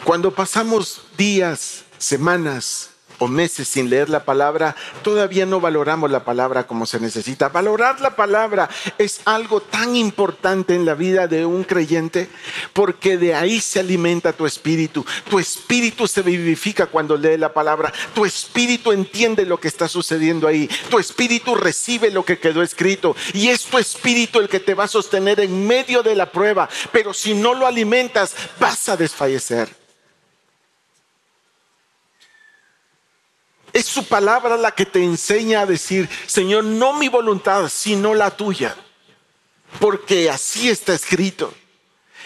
Cuando 0.04 0.32
pasamos 0.32 1.04
días, 1.18 1.86
semanas, 1.98 2.90
o 3.20 3.28
meses 3.28 3.68
sin 3.68 3.90
leer 3.90 4.10
la 4.10 4.24
palabra, 4.24 4.76
todavía 5.04 5.46
no 5.46 5.60
valoramos 5.60 6.12
la 6.12 6.24
palabra 6.24 6.68
como 6.68 6.86
se 6.86 7.00
necesita. 7.00 7.50
Valorar 7.50 8.02
la 8.02 8.16
palabra 8.16 8.70
es 8.98 9.22
algo 9.26 9.62
tan 9.62 9.96
importante 9.96 10.76
en 10.76 10.86
la 10.86 10.94
vida 10.94 11.28
de 11.28 11.46
un 11.46 11.64
creyente 11.64 12.30
porque 12.74 13.18
de 13.18 13.36
ahí 13.36 13.62
se 13.62 13.80
alimenta 13.80 14.34
tu 14.34 14.46
espíritu. 14.46 15.06
Tu 15.30 15.40
espíritu 15.40 16.08
se 16.08 16.22
vivifica 16.22 16.88
cuando 16.88 17.18
lee 17.18 17.38
la 17.38 17.54
palabra. 17.54 17.94
Tu 18.14 18.26
espíritu 18.26 18.92
entiende 18.92 19.46
lo 19.46 19.60
que 19.60 19.68
está 19.68 19.88
sucediendo 19.88 20.48
ahí. 20.48 20.70
Tu 20.90 21.00
espíritu 21.00 21.56
recibe 21.56 22.12
lo 22.12 22.26
que 22.26 22.40
quedó 22.40 22.62
escrito 22.62 23.16
y 23.34 23.50
es 23.50 23.64
tu 23.64 23.78
espíritu 23.78 24.40
el 24.40 24.50
que 24.50 24.60
te 24.60 24.74
va 24.74 24.86
a 24.86 24.90
sostener 24.90 25.40
en 25.40 25.68
medio 25.68 26.04
de 26.04 26.16
la 26.16 26.32
prueba. 26.32 26.70
Pero 26.92 27.14
si 27.14 27.34
no 27.34 27.54
lo 27.54 27.66
alimentas, 27.66 28.36
vas 28.60 28.90
a 28.90 28.98
desfallecer. 28.98 29.85
Es 33.76 33.88
su 33.88 34.06
palabra 34.06 34.56
la 34.56 34.72
que 34.72 34.86
te 34.86 35.04
enseña 35.04 35.60
a 35.60 35.66
decir, 35.66 36.10
Señor, 36.28 36.64
no 36.64 36.94
mi 36.94 37.10
voluntad, 37.10 37.68
sino 37.68 38.14
la 38.14 38.32
tuya. 38.32 38.74
Porque 39.82 40.30
así 40.30 40.70
está 40.70 40.94
escrito. 40.94 41.54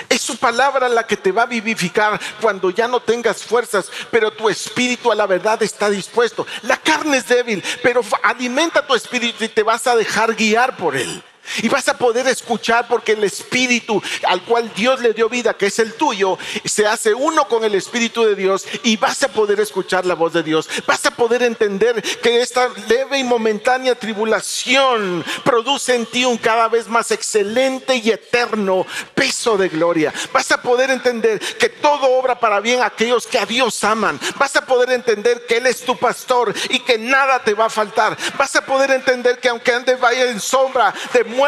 Es 0.07 0.21
su 0.21 0.38
palabra 0.38 0.88
la 0.88 1.07
que 1.07 1.17
te 1.17 1.31
va 1.31 1.41
a 1.41 1.47
vivificar 1.47 2.21
cuando 2.39 2.69
ya 2.69 2.88
no 2.88 2.99
tengas 2.99 3.41
fuerzas, 3.41 3.89
pero 4.12 4.29
tu 4.29 4.47
espíritu 4.47 5.12
a 5.12 5.15
la 5.15 5.25
verdad 5.25 5.63
está 5.63 5.89
dispuesto. 5.89 6.45
La 6.62 6.77
carne 6.77 7.17
es 7.17 7.27
débil, 7.27 7.63
pero 7.81 8.01
alimenta 8.21 8.85
tu 8.85 8.93
espíritu 8.93 9.43
y 9.43 9.49
te 9.49 9.63
vas 9.63 9.88
a 9.88 9.95
dejar 9.95 10.35
guiar 10.35 10.77
por 10.77 10.95
él. 10.95 11.23
Y 11.62 11.69
vas 11.69 11.88
a 11.89 11.97
poder 11.97 12.27
escuchar 12.27 12.88
porque 12.88 13.13
el 13.13 13.23
espíritu 13.23 14.01
al 14.27 14.43
cual 14.43 14.71
Dios 14.75 15.01
le 15.01 15.13
dio 15.13 15.29
vida, 15.29 15.55
que 15.55 15.67
es 15.67 15.79
el 15.79 15.93
tuyo, 15.93 16.38
se 16.65 16.85
hace 16.85 17.13
uno 17.13 17.47
con 17.47 17.63
el 17.63 17.75
espíritu 17.75 18.23
de 18.23 18.35
Dios 18.35 18.65
y 18.83 18.97
vas 18.97 19.23
a 19.23 19.29
poder 19.29 19.59
escuchar 19.59 20.05
la 20.05 20.15
voz 20.15 20.33
de 20.33 20.43
Dios. 20.43 20.69
Vas 20.85 21.05
a 21.05 21.12
poder 21.12 21.43
entender 21.43 22.01
que 22.21 22.41
esta 22.41 22.69
leve 22.88 23.19
y 23.19 23.23
momentánea 23.23 23.95
tribulación 23.95 25.23
produce 25.43 25.95
en 25.95 26.05
ti 26.05 26.25
un 26.25 26.38
cada 26.38 26.67
vez 26.67 26.88
más 26.88 27.12
excelente 27.12 27.95
y 27.95 28.09
eterno 28.09 28.85
peso 29.15 29.57
de 29.57 29.69
gloria. 29.69 30.13
Vas 30.31 30.51
a 30.51 30.62
poder 30.62 30.91
entender 30.91 31.39
que 31.39 31.69
todo 31.69 32.12
obra 32.12 32.39
para 32.39 32.59
bien 32.59 32.81
a 32.81 32.88
aquellos 32.88 33.27
que 33.27 33.39
a 33.39 33.45
Dios 33.45 33.83
aman. 33.83 34.19
Vas 34.38 34.55
a 34.55 34.65
poder 34.65 34.91
entender 34.91 35.45
que 35.45 35.57
Él 35.57 35.67
es 35.67 35.81
tu 35.81 35.97
pastor 35.97 36.53
y 36.69 36.79
que 36.79 36.97
nada 36.97 37.43
te 37.43 37.53
va 37.53 37.65
a 37.65 37.69
faltar. 37.69 38.17
Vas 38.38 38.55
a 38.55 38.65
poder 38.65 38.91
entender 38.91 39.39
que 39.39 39.49
aunque 39.49 39.73
andes 39.73 39.99
vaya 39.99 40.29
en 40.29 40.39
sombra 40.39 40.93
de 41.13 41.23
muerte, 41.23 41.38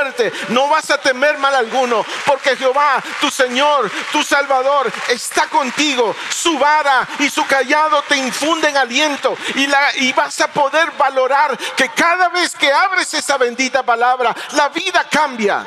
no 0.49 0.67
vas 0.67 0.89
a 0.89 0.97
temer 0.97 1.38
mal 1.38 1.54
alguno, 1.56 2.06
porque 2.25 2.56
Jehová, 2.56 3.01
tu 3.19 3.30
Señor, 3.30 3.91
tu 4.12 4.23
Salvador, 4.23 4.91
está 5.10 5.47
contigo. 5.47 6.15
Su 6.30 6.58
vara 6.58 7.08
y 7.19 7.30
su 7.30 7.45
callado 7.45 8.01
te 8.04 8.17
infunden 8.17 8.77
aliento 8.77 9.38
y, 9.56 9.67
la, 9.67 9.95
y 9.95 10.13
vas 10.13 10.39
a 10.41 10.47
poder 10.47 10.91
valorar 10.91 11.58
que 11.75 11.89
cada 11.89 12.30
vez 12.30 12.56
que 12.56 12.71
abres 12.71 13.13
esa 13.13 13.38
bendita 13.38 13.84
palabra, 13.84 14.36
la 14.51 14.69
vida 14.69 15.06
cambia. 15.10 15.65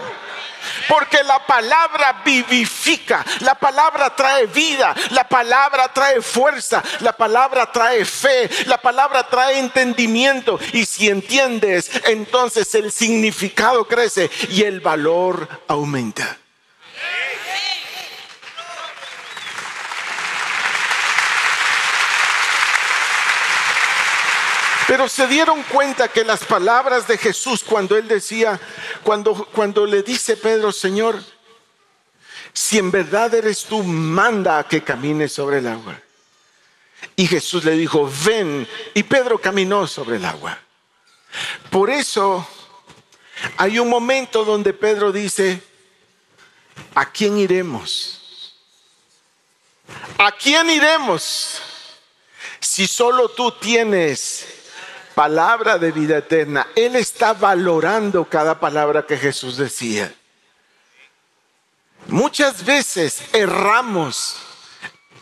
Porque 0.89 1.23
la 1.23 1.47
palabra 1.47 2.23
vivifica, 2.25 3.25
la 3.41 3.55
palabra 3.55 4.15
trae 4.15 4.47
vida, 4.47 4.95
la 5.11 5.29
palabra 5.29 5.89
trae 5.93 6.21
fuerza, 6.21 6.83
la 7.01 7.13
palabra 7.13 7.71
trae 7.71 8.05
fe, 8.05 8.49
la 8.67 8.79
palabra 8.79 9.29
trae 9.29 9.59
entendimiento. 9.59 10.59
Y 10.73 10.85
si 10.87 11.09
entiendes, 11.09 11.91
entonces 12.05 12.75
el 12.75 12.93
significado 12.93 13.87
crece 13.87 14.31
y 14.51 14.63
el 14.63 14.81
valor 14.81 15.49
aumenta. 15.69 16.39
Pero 24.87 25.09
se 25.09 25.27
dieron 25.27 25.63
cuenta 25.65 26.09
que 26.09 26.25
las 26.25 26.45
palabras 26.45 27.09
de 27.09 27.17
Jesús 27.17 27.65
cuando 27.65 27.97
él 27.97 28.07
decía, 28.07 28.61
cuando, 29.05 29.47
cuando 29.53 29.87
le 29.87 30.03
dice 30.03 30.37
Pedro, 30.37 30.73
Señor, 30.73 31.23
si 32.53 32.79
en 32.79 32.91
verdad 32.91 33.35
eres 33.35 33.65
tú, 33.65 33.83
manda 33.83 34.59
a 34.59 34.67
que 34.67 34.83
camine 34.83 35.29
sobre 35.29 35.59
el 35.59 35.67
agua. 35.67 36.01
Y 37.17 37.27
Jesús 37.27 37.65
le 37.65 37.73
dijo, 37.73 38.11
ven. 38.25 38.67
Y 38.95 39.03
Pedro 39.03 39.39
caminó 39.39 39.87
sobre 39.87 40.17
el 40.17 40.25
agua. 40.25 40.59
Por 41.71 41.91
eso 41.91 42.47
hay 43.57 43.79
un 43.79 43.89
momento 43.89 44.45
donde 44.45 44.73
Pedro 44.73 45.13
dice, 45.13 45.63
¿a 46.95 47.11
quién 47.11 47.39
iremos? 47.39 48.55
¿A 50.19 50.33
quién 50.33 50.71
iremos? 50.71 51.61
Si 52.61 52.87
solo 52.87 53.29
tú 53.29 53.53
tienes 53.53 54.64
palabra 55.15 55.79
de 55.79 55.93
vida 55.93 56.19
eterna. 56.19 56.67
Él 56.75 56.97
está 56.97 57.33
valorando 57.33 58.25
cada 58.25 58.59
palabra 58.59 59.07
que 59.07 59.17
Jesús 59.17 59.57
decía. 59.57 60.15
Muchas 62.07 62.65
veces 62.65 63.23
erramos 63.33 64.37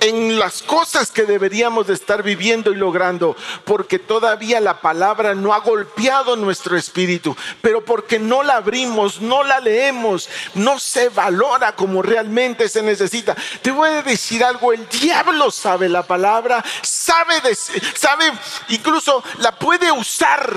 en 0.02 0.36
las 0.36 0.62
cosas 0.62 1.12
que 1.12 1.22
deberíamos 1.22 1.86
de 1.86 1.94
estar 1.94 2.24
viviendo 2.24 2.72
y 2.72 2.74
logrando, 2.76 3.36
porque 3.64 4.00
todavía 4.00 4.60
la 4.60 4.80
palabra 4.80 5.32
no 5.34 5.54
ha 5.54 5.60
golpeado 5.60 6.34
nuestro 6.34 6.76
espíritu, 6.76 7.36
pero 7.60 7.84
porque 7.84 8.18
no 8.18 8.42
la 8.42 8.56
abrimos, 8.56 9.20
no 9.20 9.44
la 9.44 9.60
leemos, 9.60 10.28
no 10.54 10.80
se 10.80 11.08
valora 11.08 11.76
como 11.76 12.02
realmente 12.02 12.68
se 12.68 12.82
necesita. 12.82 13.36
Te 13.62 13.70
voy 13.70 13.90
a 13.90 14.02
decir 14.02 14.42
algo, 14.42 14.72
el 14.72 14.88
diablo 14.88 15.52
sabe 15.52 15.88
la 15.88 16.02
palabra, 16.02 16.64
sabe, 16.82 17.34
sabe, 17.54 18.32
incluso 18.70 19.22
la 19.38 19.56
puede 19.56 19.92
usar. 19.92 20.52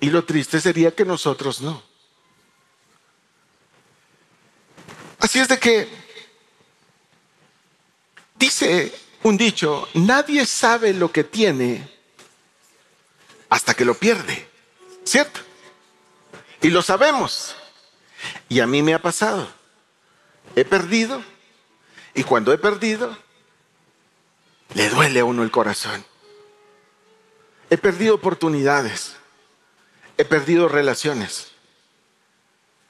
Y 0.00 0.08
lo 0.08 0.24
triste 0.24 0.58
sería 0.58 0.94
que 0.94 1.04
nosotros 1.04 1.60
no. 1.60 1.82
Así 5.18 5.38
es 5.38 5.48
de 5.48 5.58
que 5.58 5.99
Dice 8.40 8.90
un 9.22 9.36
dicho, 9.36 9.86
nadie 9.92 10.46
sabe 10.46 10.94
lo 10.94 11.12
que 11.12 11.24
tiene 11.24 11.86
hasta 13.50 13.74
que 13.74 13.84
lo 13.84 13.92
pierde, 13.92 14.48
¿cierto? 15.04 15.40
Y 16.62 16.70
lo 16.70 16.80
sabemos. 16.80 17.54
Y 18.48 18.60
a 18.60 18.66
mí 18.66 18.80
me 18.80 18.94
ha 18.94 19.02
pasado. 19.02 19.46
He 20.56 20.64
perdido 20.64 21.22
y 22.14 22.24
cuando 22.24 22.54
he 22.54 22.56
perdido, 22.56 23.14
le 24.72 24.88
duele 24.88 25.20
a 25.20 25.26
uno 25.26 25.42
el 25.42 25.50
corazón. 25.50 26.02
He 27.68 27.76
perdido 27.76 28.14
oportunidades. 28.14 29.16
He 30.16 30.24
perdido 30.24 30.66
relaciones. 30.66 31.48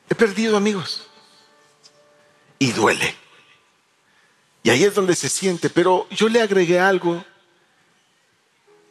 He 0.09 0.15
perdido 0.15 0.57
amigos. 0.57 1.09
Y 2.61 2.71
duele. 2.71 3.17
Y 4.62 4.70
ahí 4.70 4.85
es 4.85 4.94
donde 4.94 5.16
se 5.16 5.29
siente, 5.29 5.70
pero 5.70 6.07
yo 6.11 6.29
le 6.29 6.42
agregué 6.42 6.79
algo 6.79 7.25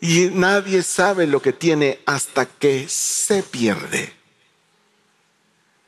y 0.01 0.29
nadie 0.31 0.81
sabe 0.81 1.27
lo 1.27 1.41
que 1.41 1.53
tiene 1.53 1.99
hasta 2.05 2.45
que 2.45 2.87
se 2.87 3.43
pierde. 3.43 4.13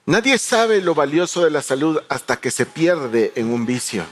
Nadie 0.05 0.37
sabe 0.37 0.81
lo 0.81 0.93
valioso 0.93 1.43
de 1.43 1.51
la 1.51 1.61
salud 1.61 1.99
hasta 2.09 2.37
que 2.37 2.51
se 2.51 2.65
pierde 2.65 3.31
en 3.35 3.51
un 3.51 3.65
vicio. 3.65 4.05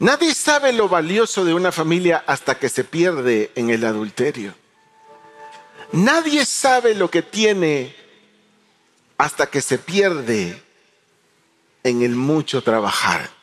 Nadie 0.00 0.34
sabe 0.34 0.72
lo 0.72 0.88
valioso 0.88 1.44
de 1.44 1.54
una 1.54 1.72
familia 1.72 2.22
hasta 2.26 2.58
que 2.58 2.68
se 2.68 2.84
pierde 2.84 3.50
en 3.54 3.70
el 3.70 3.84
adulterio. 3.84 4.54
Nadie 5.92 6.44
sabe 6.44 6.94
lo 6.94 7.10
que 7.10 7.22
tiene 7.22 7.96
hasta 9.16 9.46
que 9.46 9.60
se 9.60 9.78
pierde 9.78 10.62
en 11.82 12.02
el 12.02 12.14
mucho 12.14 12.62
trabajar. 12.62 13.37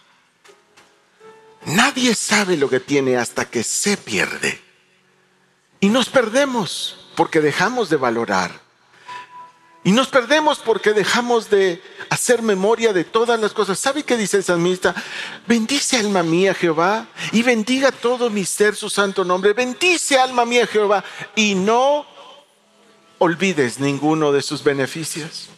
Nadie 1.65 2.13
sabe 2.13 2.57
lo 2.57 2.69
que 2.69 2.79
tiene 2.79 3.17
hasta 3.17 3.45
que 3.45 3.63
se 3.63 3.97
pierde. 3.97 4.61
Y 5.79 5.89
nos 5.89 6.09
perdemos 6.09 7.07
porque 7.15 7.41
dejamos 7.41 7.89
de 7.89 7.97
valorar. 7.97 8.65
Y 9.83 9.91
nos 9.91 10.07
perdemos 10.07 10.59
porque 10.59 10.93
dejamos 10.93 11.49
de 11.49 11.81
hacer 12.09 12.41
memoria 12.41 12.91
de 12.91 13.03
todas 13.03 13.39
las 13.39 13.53
cosas. 13.53 13.77
¿Sabe 13.77 14.03
qué 14.03 14.17
dice 14.17 14.37
el 14.37 14.43
salmista? 14.43 14.95
Bendice 15.47 15.97
alma 15.97 16.23
mía 16.23 16.55
Jehová 16.55 17.07
y 17.31 17.43
bendiga 17.43 17.91
todo 17.91 18.31
mi 18.31 18.45
ser 18.45 18.75
su 18.75 18.89
santo 18.89 19.23
nombre. 19.23 19.53
Bendice 19.53 20.17
alma 20.17 20.43
mía 20.43 20.65
Jehová 20.65 21.03
y 21.35 21.53
no 21.53 22.05
olvides 23.19 23.79
ninguno 23.79 24.31
de 24.31 24.41
sus 24.41 24.63
beneficios. 24.63 25.49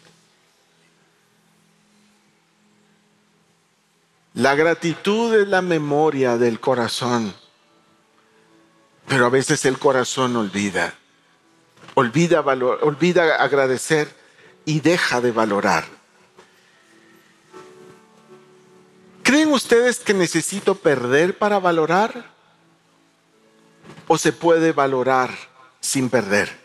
La 4.38 4.54
gratitud 4.54 5.34
es 5.34 5.48
la 5.48 5.64
memoria 5.64 6.38
del 6.38 6.60
corazón, 6.60 7.34
pero 9.08 9.26
a 9.26 9.30
veces 9.30 9.66
el 9.66 9.80
corazón 9.80 10.36
olvida, 10.36 10.94
olvida, 11.96 12.42
olvida 12.42 13.38
agradecer 13.38 14.16
y 14.64 14.80
deja 14.80 15.22
de 15.22 15.32
valorar. 15.32 15.86
¿Creen 19.24 19.52
ustedes 19.54 19.98
que 19.98 20.14
necesito 20.14 20.76
perder 20.76 21.36
para 21.36 21.58
valorar? 21.58 22.38
o 24.08 24.20
se 24.20 24.34
puede 24.34 24.72
valorar 24.72 25.32
sin 25.80 26.12
perder? 26.12 26.56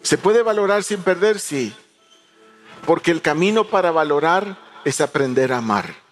¿Se 0.00 0.16
puede 0.16 0.40
valorar 0.40 0.84
sin 0.84 1.02
perder? 1.02 1.38
Sí. 1.38 1.74
Porque 2.86 3.10
el 3.10 3.20
camino 3.20 3.64
para 3.64 3.90
valorar 3.90 4.56
es 4.86 5.02
aprender 5.02 5.52
a 5.52 5.58
amar. 5.58 6.09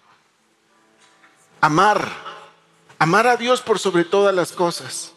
Amar. 1.61 2.07
Amar 2.97 3.27
a 3.27 3.37
Dios 3.37 3.61
por 3.61 3.79
sobre 3.79 4.03
todas 4.03 4.35
las 4.35 4.51
cosas. 4.51 5.13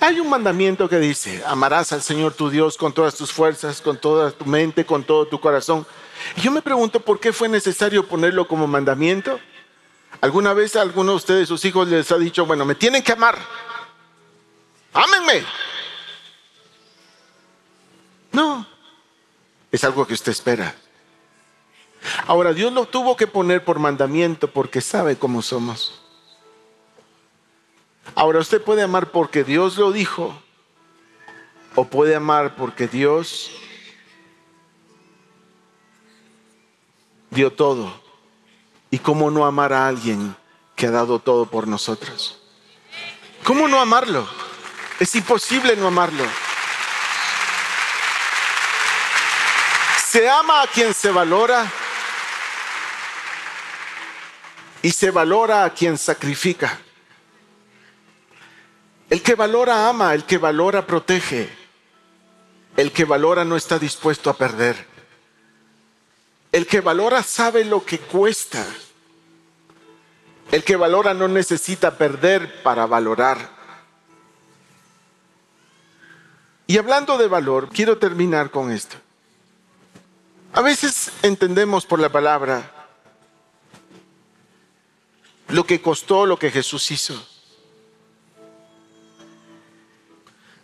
Hay 0.00 0.20
un 0.20 0.28
mandamiento 0.28 0.88
que 0.88 0.98
dice, 0.98 1.42
amarás 1.46 1.92
al 1.92 2.02
Señor 2.02 2.34
tu 2.34 2.50
Dios 2.50 2.76
con 2.76 2.92
todas 2.92 3.14
tus 3.14 3.32
fuerzas, 3.32 3.80
con 3.80 3.98
toda 3.98 4.30
tu 4.30 4.44
mente, 4.44 4.84
con 4.84 5.04
todo 5.04 5.26
tu 5.26 5.40
corazón. 5.40 5.86
Y 6.36 6.42
yo 6.42 6.50
me 6.50 6.62
pregunto 6.62 7.00
por 7.00 7.18
qué 7.18 7.32
fue 7.32 7.48
necesario 7.48 8.06
ponerlo 8.06 8.46
como 8.46 8.66
mandamiento. 8.66 9.40
¿Alguna 10.20 10.54
vez 10.54 10.76
alguno 10.76 11.12
de 11.12 11.16
ustedes, 11.16 11.48
sus 11.48 11.64
hijos, 11.64 11.88
les 11.88 12.10
ha 12.12 12.18
dicho, 12.18 12.46
bueno, 12.46 12.64
me 12.64 12.74
tienen 12.74 13.02
que 13.02 13.12
amar? 13.12 13.38
Ámenme. 14.92 15.44
No, 18.32 18.66
es 19.72 19.84
algo 19.84 20.06
que 20.06 20.14
usted 20.14 20.32
espera. 20.32 20.74
Ahora, 22.26 22.52
Dios 22.52 22.72
lo 22.72 22.86
tuvo 22.86 23.16
que 23.16 23.26
poner 23.26 23.64
por 23.64 23.78
mandamiento 23.78 24.50
porque 24.50 24.80
sabe 24.80 25.16
cómo 25.16 25.42
somos. 25.42 26.00
Ahora, 28.14 28.38
usted 28.38 28.62
puede 28.62 28.82
amar 28.82 29.10
porque 29.10 29.44
Dios 29.44 29.76
lo 29.76 29.92
dijo 29.92 30.34
o 31.74 31.84
puede 31.84 32.14
amar 32.14 32.56
porque 32.56 32.88
Dios 32.88 33.50
dio 37.30 37.52
todo. 37.52 37.92
¿Y 38.90 38.98
cómo 38.98 39.30
no 39.30 39.44
amar 39.44 39.72
a 39.72 39.86
alguien 39.86 40.34
que 40.74 40.86
ha 40.86 40.90
dado 40.90 41.18
todo 41.18 41.46
por 41.46 41.68
nosotros? 41.68 42.40
¿Cómo 43.44 43.68
no 43.68 43.80
amarlo? 43.80 44.26
Es 44.98 45.14
imposible 45.14 45.76
no 45.76 45.88
amarlo. 45.88 46.24
Se 50.08 50.28
ama 50.28 50.62
a 50.62 50.66
quien 50.66 50.94
se 50.94 51.10
valora 51.10 51.70
y 54.86 54.92
se 54.92 55.10
valora 55.10 55.64
a 55.64 55.70
quien 55.70 55.98
sacrifica. 55.98 56.78
El 59.10 59.20
que 59.20 59.34
valora 59.34 59.88
ama, 59.88 60.14
el 60.14 60.22
que 60.22 60.38
valora 60.38 60.86
protege, 60.86 61.50
el 62.76 62.92
que 62.92 63.04
valora 63.04 63.44
no 63.44 63.56
está 63.56 63.80
dispuesto 63.80 64.30
a 64.30 64.36
perder. 64.36 64.76
El 66.52 66.68
que 66.68 66.80
valora 66.80 67.24
sabe 67.24 67.64
lo 67.64 67.84
que 67.84 67.98
cuesta. 67.98 68.64
El 70.52 70.62
que 70.62 70.76
valora 70.76 71.12
no 71.14 71.26
necesita 71.26 71.98
perder 71.98 72.62
para 72.62 72.86
valorar. 72.86 73.38
Y 76.68 76.78
hablando 76.78 77.18
de 77.18 77.26
valor, 77.26 77.70
quiero 77.70 77.98
terminar 77.98 78.52
con 78.52 78.70
esto. 78.70 78.98
A 80.52 80.60
veces 80.60 81.10
entendemos 81.24 81.84
por 81.84 81.98
la 81.98 82.08
palabra 82.08 82.75
lo 85.48 85.64
que 85.64 85.80
costó 85.80 86.26
lo 86.26 86.38
que 86.38 86.50
Jesús 86.50 86.90
hizo. 86.90 87.26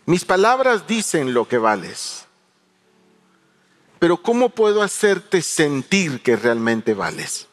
Mis 0.05 0.25
palabras 0.25 0.85
dicen 0.85 1.33
lo 1.33 1.47
que 1.47 1.57
vales, 1.57 2.25
pero 3.99 4.17
¿cómo 4.17 4.49
puedo 4.49 4.81
hacerte 4.81 5.41
sentir 5.41 6.21
que 6.21 6.35
realmente 6.35 6.93
vales? 6.93 7.47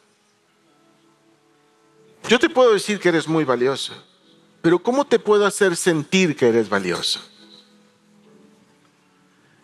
Yo 2.27 2.39
te 2.39 2.49
puedo 2.49 2.73
decir 2.73 2.99
que 2.99 3.09
eres 3.09 3.27
muy 3.27 3.45
valioso, 3.45 3.93
pero 4.61 4.79
¿cómo 4.79 5.05
te 5.05 5.17
puedo 5.17 5.45
hacer 5.45 5.77
sentir 5.77 6.35
que 6.35 6.49
eres 6.49 6.67
valioso? 6.67 7.21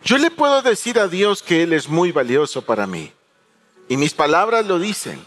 Yo 0.03 0.17
le 0.17 0.31
puedo 0.31 0.61
decir 0.61 0.97
a 0.99 1.09
Dios 1.09 1.43
que 1.43 1.63
Él 1.63 1.73
es 1.73 1.89
muy 1.89 2.13
valioso 2.13 2.61
para 2.61 2.87
mí, 2.87 3.11
y 3.89 3.97
mis 3.97 4.13
palabras 4.13 4.65
lo 4.65 4.79
dicen. 4.79 5.19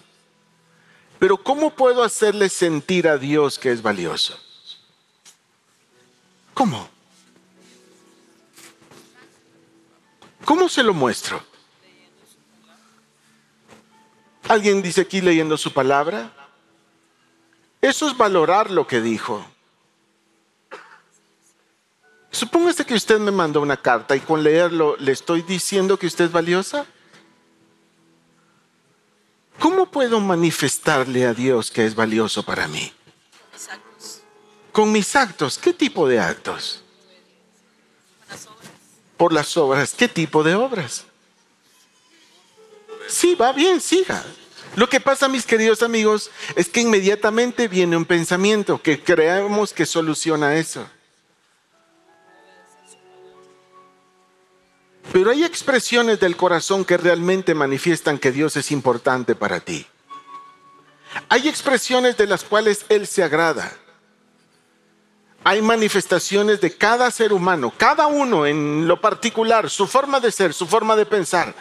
Pero 1.21 1.37
¿cómo 1.37 1.69
puedo 1.69 2.03
hacerle 2.03 2.49
sentir 2.49 3.07
a 3.07 3.19
Dios 3.19 3.59
que 3.59 3.71
es 3.71 3.83
valioso? 3.83 4.41
¿Cómo? 6.55 6.89
¿Cómo 10.47 10.67
se 10.71 10.83
lo 10.83 10.95
muestro? 10.95 11.45
¿Alguien 14.49 14.81
dice 14.81 15.03
aquí 15.03 15.21
leyendo 15.21 15.59
su 15.59 15.75
palabra? 15.75 16.33
Eso 17.83 18.09
es 18.09 18.17
valorar 18.17 18.71
lo 18.71 18.87
que 18.87 19.03
dijo. 19.03 19.45
Supóngase 22.31 22.87
que 22.87 22.95
usted 22.95 23.19
me 23.19 23.31
mandó 23.31 23.61
una 23.61 23.77
carta 23.77 24.17
y 24.17 24.21
con 24.21 24.43
leerlo 24.43 24.97
le 24.97 25.13
estoy 25.13 25.43
diciendo 25.43 25.99
que 25.99 26.07
usted 26.07 26.25
es 26.25 26.33
valiosa. 26.33 26.87
¿Cómo 29.61 29.85
puedo 29.87 30.19
manifestarle 30.21 31.27
a 31.27 31.35
Dios 31.35 31.71
que 31.71 31.85
es 31.85 31.95
valioso 31.95 32.43
para 32.43 32.67
mí? 32.67 32.93
Con 34.73 34.91
mis 34.91 35.15
actos. 35.15 35.59
¿Qué 35.59 35.75
tipo 35.75 36.09
de 36.09 36.19
actos? 36.19 36.83
Por 39.19 39.35
las 39.35 39.55
obras. 39.59 39.93
¿Qué 39.93 40.09
tipo 40.09 40.43
de 40.43 40.55
obras? 40.55 41.05
Sí, 43.07 43.35
va 43.35 43.53
bien, 43.53 43.83
siga. 43.83 44.25
Lo 44.77 44.89
que 44.89 44.99
pasa, 44.99 45.29
mis 45.29 45.45
queridos 45.45 45.83
amigos, 45.83 46.31
es 46.57 46.69
que 46.69 46.81
inmediatamente 46.81 47.69
viene 47.69 47.99
un 47.99 48.07
pensamiento 48.07 48.81
que 48.81 49.03
creemos 49.03 49.75
que 49.75 49.85
soluciona 49.85 50.57
eso. 50.57 50.89
Pero 55.13 55.31
hay 55.31 55.45
expresiones 55.45 56.21
del 56.21 56.37
corazón 56.37 56.85
que 56.85 56.97
realmente 56.97 57.55
manifiestan 57.55 58.19
que 58.19 58.31
Dios 58.31 58.57
es 58.57 58.71
importante 58.71 59.35
para 59.35 59.61
ti. 59.61 59.87
Hay 61.29 61.49
expresiones 61.49 62.17
de 62.17 62.27
las 62.27 62.45
cuales 62.45 62.85
Él 62.89 63.07
se 63.07 63.23
agrada. 63.23 63.73
Hay 65.43 65.63
manifestaciones 65.63 66.61
de 66.61 66.77
cada 66.77 67.11
ser 67.11 67.33
humano, 67.33 67.73
cada 67.77 68.07
uno 68.07 68.47
en 68.47 68.87
lo 68.87 69.01
particular, 69.01 69.69
su 69.71 69.87
forma 69.87 70.21
de 70.21 70.31
ser, 70.31 70.55
su 70.55 70.67
forma 70.67 70.95
de 70.95 71.07
pensar. 71.07 71.55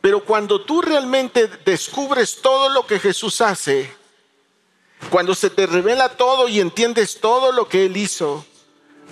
Pero 0.00 0.24
cuando 0.24 0.64
tú 0.64 0.80
realmente 0.80 1.46
descubres 1.64 2.40
todo 2.40 2.68
lo 2.70 2.86
que 2.86 2.98
Jesús 2.98 3.40
hace, 3.40 3.92
cuando 5.10 5.34
se 5.34 5.50
te 5.50 5.66
revela 5.66 6.08
todo 6.08 6.48
y 6.48 6.60
entiendes 6.60 7.20
todo 7.20 7.52
lo 7.52 7.68
que 7.68 7.86
Él 7.86 7.96
hizo, 7.96 8.44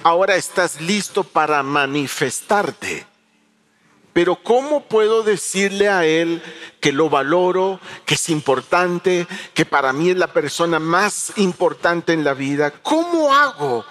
ahora 0.03 0.37
estás 0.37 0.81
listo 0.81 1.25
para 1.25 1.63
manifestarte. 1.63 3.07
Pero 4.15 4.37
¿cómo 4.37 4.85
puedo 4.85 5.25
decirle 5.25 5.89
a 5.89 6.05
Él 6.05 6.41
que 6.81 6.93
lo 6.93 7.11
valoro, 7.11 7.81
que 8.07 8.15
es 8.15 8.29
importante, 8.29 9.27
que 9.55 9.67
para 9.67 9.93
mí 9.93 10.11
es 10.11 10.17
la 10.17 10.29
persona 10.29 10.79
más 10.79 11.33
importante 11.37 12.13
en 12.13 12.23
la 12.23 12.33
vida? 12.33 12.71
¿Cómo 12.71 13.35
hago 13.35 13.85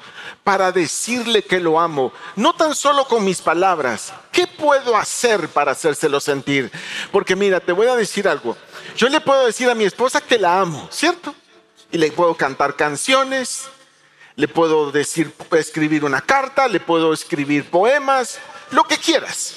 para 0.45 0.71
decirle 0.71 1.43
que 1.43 1.59
lo 1.59 1.77
amo? 1.77 2.13
No 2.37 2.55
tan 2.55 2.73
solo 2.73 3.05
con 3.05 3.25
mis 3.25 3.41
palabras. 3.41 4.13
¿Qué 4.31 4.47
puedo 4.47 4.95
hacer 4.95 5.49
para 5.49 5.73
hacérselo 5.73 6.21
sentir? 6.21 6.71
Porque 7.11 7.35
mira, 7.35 7.59
te 7.59 7.73
voy 7.73 7.87
a 7.87 7.95
decir 7.97 8.25
algo. 8.25 8.55
Yo 8.95 9.09
le 9.09 9.19
puedo 9.19 9.45
decir 9.45 9.69
a 9.69 9.75
mi 9.75 9.83
esposa 9.83 10.21
que 10.21 10.39
la 10.39 10.61
amo, 10.61 10.87
¿cierto? 10.89 11.35
Y 11.91 11.97
le 11.97 12.13
puedo 12.13 12.33
cantar 12.35 12.77
canciones, 12.77 13.67
le 14.35 14.47
puedo 14.47 14.91
decir, 14.91 15.33
escribir 15.51 16.03
una 16.03 16.21
carta, 16.21 16.67
le 16.67 16.79
puedo 16.79 17.13
escribir 17.13 17.69
poemas, 17.69 18.39
lo 18.71 18.83
que 18.83 18.97
quieras. 18.97 19.55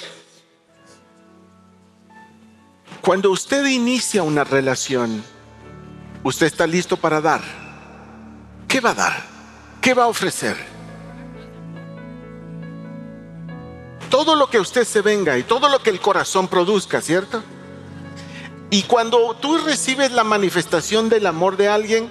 Cuando 3.01 3.31
usted 3.31 3.65
inicia 3.65 4.21
una 4.23 4.43
relación, 4.43 5.23
usted 6.23 6.45
está 6.45 6.67
listo 6.67 6.97
para 6.97 7.21
dar. 7.21 7.41
¿Qué 8.67 8.79
va 8.79 8.91
a 8.91 8.95
dar? 8.95 9.23
¿Qué 9.81 9.93
va 9.93 10.03
a 10.03 10.07
ofrecer? 10.07 10.57
Todo 14.09 14.35
lo 14.35 14.49
que 14.49 14.59
usted 14.59 14.83
se 14.83 15.01
venga 15.01 15.37
y 15.37 15.43
todo 15.43 15.69
lo 15.69 15.79
que 15.79 15.89
el 15.89 15.99
corazón 15.99 16.47
produzca, 16.47 17.01
¿cierto? 17.01 17.43
Y 18.69 18.83
cuando 18.83 19.35
tú 19.35 19.57
recibes 19.59 20.11
la 20.11 20.23
manifestación 20.23 21.07
del 21.09 21.25
amor 21.25 21.55
de 21.55 21.69
alguien, 21.69 22.09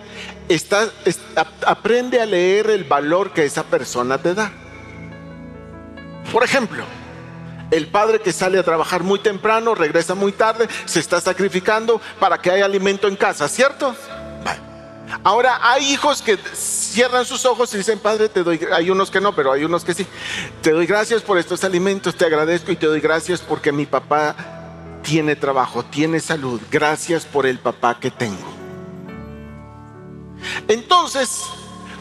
aprende 1.66 2.20
a 2.20 2.26
leer 2.26 2.70
el 2.70 2.84
valor 2.84 3.32
que 3.32 3.44
esa 3.44 3.64
persona 3.64 4.18
te 4.18 4.34
da. 4.34 4.52
Por 6.32 6.44
ejemplo, 6.44 6.84
el 7.70 7.88
padre 7.88 8.20
que 8.20 8.32
sale 8.32 8.58
a 8.58 8.62
trabajar 8.62 9.02
muy 9.02 9.18
temprano, 9.18 9.74
regresa 9.74 10.14
muy 10.14 10.32
tarde, 10.32 10.68
se 10.84 11.00
está 11.00 11.20
sacrificando 11.20 12.00
para 12.20 12.38
que 12.38 12.50
haya 12.50 12.64
alimento 12.64 13.08
en 13.08 13.16
casa, 13.16 13.48
¿cierto? 13.48 13.94
Ahora 15.22 15.58
hay 15.62 15.92
hijos 15.92 16.20
que 16.20 16.36
cierran 16.54 17.24
sus 17.24 17.44
ojos 17.44 17.72
y 17.74 17.78
dicen, 17.78 17.98
Padre, 17.98 18.28
te 18.28 18.42
doy, 18.42 18.60
hay 18.72 18.90
unos 18.90 19.10
que 19.10 19.20
no, 19.20 19.34
pero 19.34 19.52
hay 19.52 19.64
unos 19.64 19.84
que 19.84 19.94
sí. 19.94 20.06
Te 20.62 20.72
doy 20.72 20.86
gracias 20.86 21.22
por 21.22 21.38
estos 21.38 21.64
alimentos, 21.64 22.14
te 22.16 22.24
agradezco 22.24 22.72
y 22.72 22.76
te 22.76 22.86
doy 22.86 23.00
gracias 23.00 23.40
porque 23.40 23.72
mi 23.72 23.86
papá 23.86 24.34
tiene 25.02 25.36
trabajo, 25.36 25.84
tiene 25.84 26.20
salud. 26.20 26.60
Gracias 26.70 27.24
por 27.24 27.46
el 27.46 27.58
papá 27.58 27.98
que 28.00 28.10
tengo. 28.10 28.55
Entonces, 30.68 31.44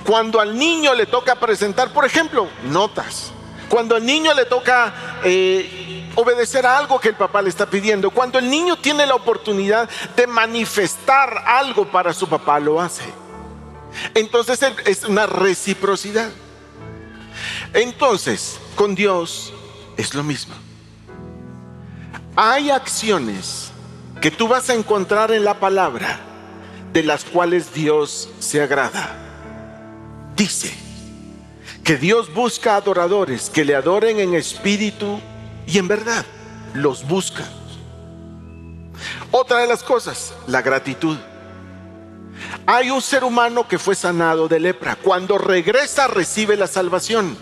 Cuando 0.05 0.39
al 0.39 0.55
niño 0.55 0.93
le 0.93 1.08
toca 1.08 1.34
presentar, 1.36 1.91
por 1.91 2.05
ejemplo, 2.05 2.47
notas. 2.65 3.31
Cuando 3.67 3.95
al 3.95 4.05
niño 4.05 4.36
le 4.36 4.45
toca 4.45 4.93
eh, 5.23 6.12
obedecer 6.13 6.63
a 6.63 6.77
algo 6.77 6.99
que 6.99 7.10
el 7.10 7.15
papá 7.15 7.41
le 7.41 7.49
está 7.49 7.65
pidiendo. 7.65 8.12
Cuando 8.12 8.38
el 8.38 8.47
niño 8.47 8.77
tiene 8.77 9.08
la 9.08 9.15
oportunidad 9.15 9.89
de 10.15 10.27
manifestar 10.27 11.43
algo 11.47 11.89
para 11.89 12.13
su 12.13 12.27
papá, 12.29 12.60
lo 12.60 12.79
hace. 12.79 13.03
Entonces 14.13 14.60
es 14.86 15.05
una 15.05 15.25
reciprocidad. 15.25 16.29
Entonces, 17.73 18.60
con 18.75 18.93
Dios 18.93 19.53
es 19.97 20.13
lo 20.13 20.23
mismo. 20.23 20.53
Hay 22.36 22.69
acciones 22.69 23.71
que 24.21 24.29
tú 24.29 24.47
vas 24.47 24.69
a 24.69 24.75
encontrar 24.75 25.31
en 25.31 25.43
la 25.43 25.60
palabra 25.60 26.19
de 26.95 27.03
las 27.03 27.25
cuales 27.25 27.73
Dios 27.73 28.29
se 28.39 28.62
agrada. 28.62 29.17
Dice 30.38 30.73
que 31.84 31.97
Dios 31.97 32.34
busca 32.34 32.77
adoradores 32.77 33.49
que 33.49 33.65
le 33.65 33.75
adoren 33.75 34.21
en 34.21 34.34
espíritu 34.34 35.19
y 35.67 35.77
en 35.77 35.89
verdad. 35.89 36.25
Los 36.73 37.05
busca. 37.05 37.43
Otra 39.29 39.58
de 39.58 39.67
las 39.67 39.84
cosas, 39.84 40.34
la 40.47 40.62
gratitud. 40.62 41.17
Hay 42.65 42.89
un 42.91 43.01
ser 43.01 43.25
humano 43.25 43.67
que 43.67 43.77
fue 43.77 43.95
sanado 43.95 44.47
de 44.47 44.62
lepra. 44.62 44.95
Cuando 44.95 45.38
regresa 45.38 46.08
recibe 46.08 46.55
la 46.55 46.67
salvación. 46.67 47.38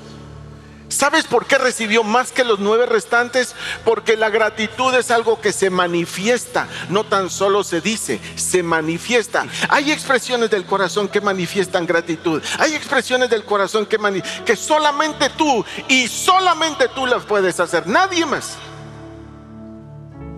¿Sabes 0.93 1.25
por 1.25 1.47
qué 1.47 1.57
recibió 1.57 2.03
más 2.03 2.31
que 2.31 2.43
los 2.43 2.59
nueve 2.59 2.85
restantes? 2.85 3.55
Porque 3.83 4.15
la 4.15 4.29
gratitud 4.29 4.93
es 4.93 5.09
algo 5.09 5.41
que 5.41 5.51
se 5.51 5.71
manifiesta, 5.71 6.67
no 6.89 7.03
tan 7.03 7.31
solo 7.31 7.63
se 7.63 7.81
dice, 7.81 8.21
se 8.35 8.61
manifiesta. 8.61 9.47
Hay 9.69 9.91
expresiones 9.91 10.51
del 10.51 10.65
corazón 10.65 11.07
que 11.07 11.19
manifiestan 11.19 11.87
gratitud. 11.87 12.43
Hay 12.59 12.75
expresiones 12.75 13.31
del 13.31 13.43
corazón 13.43 13.87
que, 13.87 13.97
que 14.45 14.55
solamente 14.55 15.31
tú 15.31 15.65
y 15.87 16.07
solamente 16.07 16.87
tú 16.89 17.07
las 17.07 17.23
puedes 17.23 17.59
hacer, 17.59 17.87
nadie 17.87 18.25
más. 18.27 18.57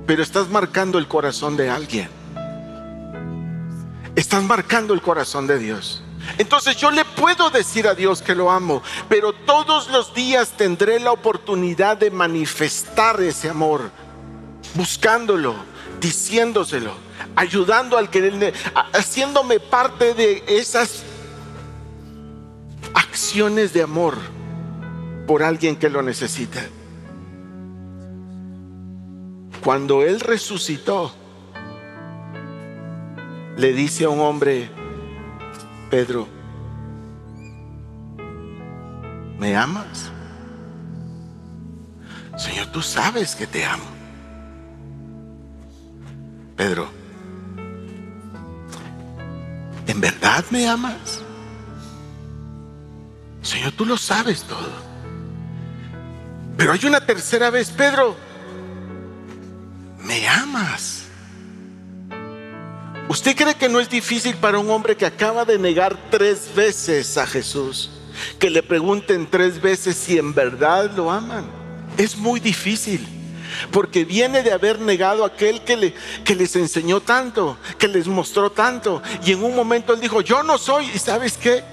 Pero 0.08 0.24
estás 0.24 0.48
marcando 0.48 0.98
el 1.00 1.08
corazón 1.08 1.58
de 1.58 1.70
alguien. 1.70 2.10
Estás 4.16 4.44
marcando 4.44 4.94
el 4.94 5.02
corazón 5.02 5.48
de 5.48 5.60
Dios. 5.60 6.05
Entonces 6.38 6.76
yo 6.78 6.92
le 6.92 7.06
puedo 7.06 7.50
decir 7.50 7.88
a 7.88 7.96
Dios 7.96 8.22
que 8.22 8.36
lo 8.36 8.52
amo, 8.52 8.82
pero 9.10 9.34
todos 9.34 9.90
los 9.90 10.14
días 10.14 10.52
tendré 10.58 11.00
la 11.00 11.12
oportunidad 11.12 11.98
de 11.98 12.12
manifestar 12.12 13.22
ese 13.22 13.50
amor, 13.50 13.90
buscándolo, 14.74 15.56
diciéndoselo, 16.00 16.94
ayudando 17.36 17.98
al 17.98 18.10
que 18.10 18.54
haciéndome 18.94 19.60
parte 19.60 20.14
de 20.14 20.44
esas 20.48 21.04
acciones 22.94 23.74
de 23.74 23.84
amor 23.84 24.18
por 25.28 25.44
alguien 25.44 25.76
que 25.76 25.90
lo 25.90 26.02
necesita. 26.02 26.64
Cuando 29.64 30.04
Él 30.04 30.20
resucitó, 30.20 31.12
le 33.58 33.74
dice 33.74 34.06
a 34.06 34.10
un 34.10 34.20
hombre, 34.20 34.70
Pedro, 35.90 36.28
¿me 39.38 39.56
amas? 39.56 40.12
Señor, 42.38 42.68
tú 42.68 42.82
sabes 42.82 43.36
que 43.36 43.48
te 43.48 43.66
amo. 43.66 43.86
Pedro, 46.56 46.88
¿en 49.88 50.02
verdad 50.02 50.44
me 50.50 50.68
amas? 50.68 51.22
Señor, 53.42 53.74
tú 53.74 53.86
lo 53.86 53.98
sabes 53.98 54.44
todo. 54.44 54.72
Pero 56.58 56.72
hay 56.72 56.86
una 56.86 57.06
tercera 57.06 57.50
vez, 57.50 57.70
Pedro, 57.70 58.16
¿me 60.00 60.28
amas? 60.28 61.05
¿Usted 63.08 63.36
cree 63.36 63.56
que 63.56 63.70
no 63.70 63.80
es 63.80 63.90
difícil 63.90 64.36
para 64.36 64.58
un 64.58 64.70
hombre 64.70 64.98
que 64.98 65.06
acaba 65.06 65.46
de 65.46 65.60
negar 65.60 65.96
tres 66.10 66.50
veces 66.56 67.18
a 67.18 67.28
Jesús, 67.28 67.92
que 68.40 68.50
le 68.50 68.64
pregunten 68.64 69.30
tres 69.30 69.62
veces 69.62 69.96
si 69.96 70.18
en 70.18 70.34
verdad 70.34 70.92
lo 70.96 71.12
aman? 71.12 71.46
Es 71.98 72.18
muy 72.18 72.40
difícil. 72.40 73.08
Porque 73.72 74.04
viene 74.04 74.42
de 74.42 74.52
haber 74.52 74.80
negado 74.80 75.24
a 75.24 75.28
aquel 75.28 75.62
que, 75.62 75.78
le, 75.78 75.94
que 76.24 76.36
les 76.36 76.56
enseñó 76.56 77.00
tanto, 77.00 77.58
que 77.78 77.88
les 77.88 78.08
mostró 78.08 78.52
tanto. 78.52 79.02
Y 79.24 79.32
en 79.32 79.44
un 79.44 79.56
momento 79.56 79.94
él 79.94 80.02
dijo, 80.02 80.22
yo 80.22 80.44
no 80.44 80.58
soy. 80.58 80.90
¿Y 80.94 80.98
sabes 80.98 81.38
qué? 81.38 81.64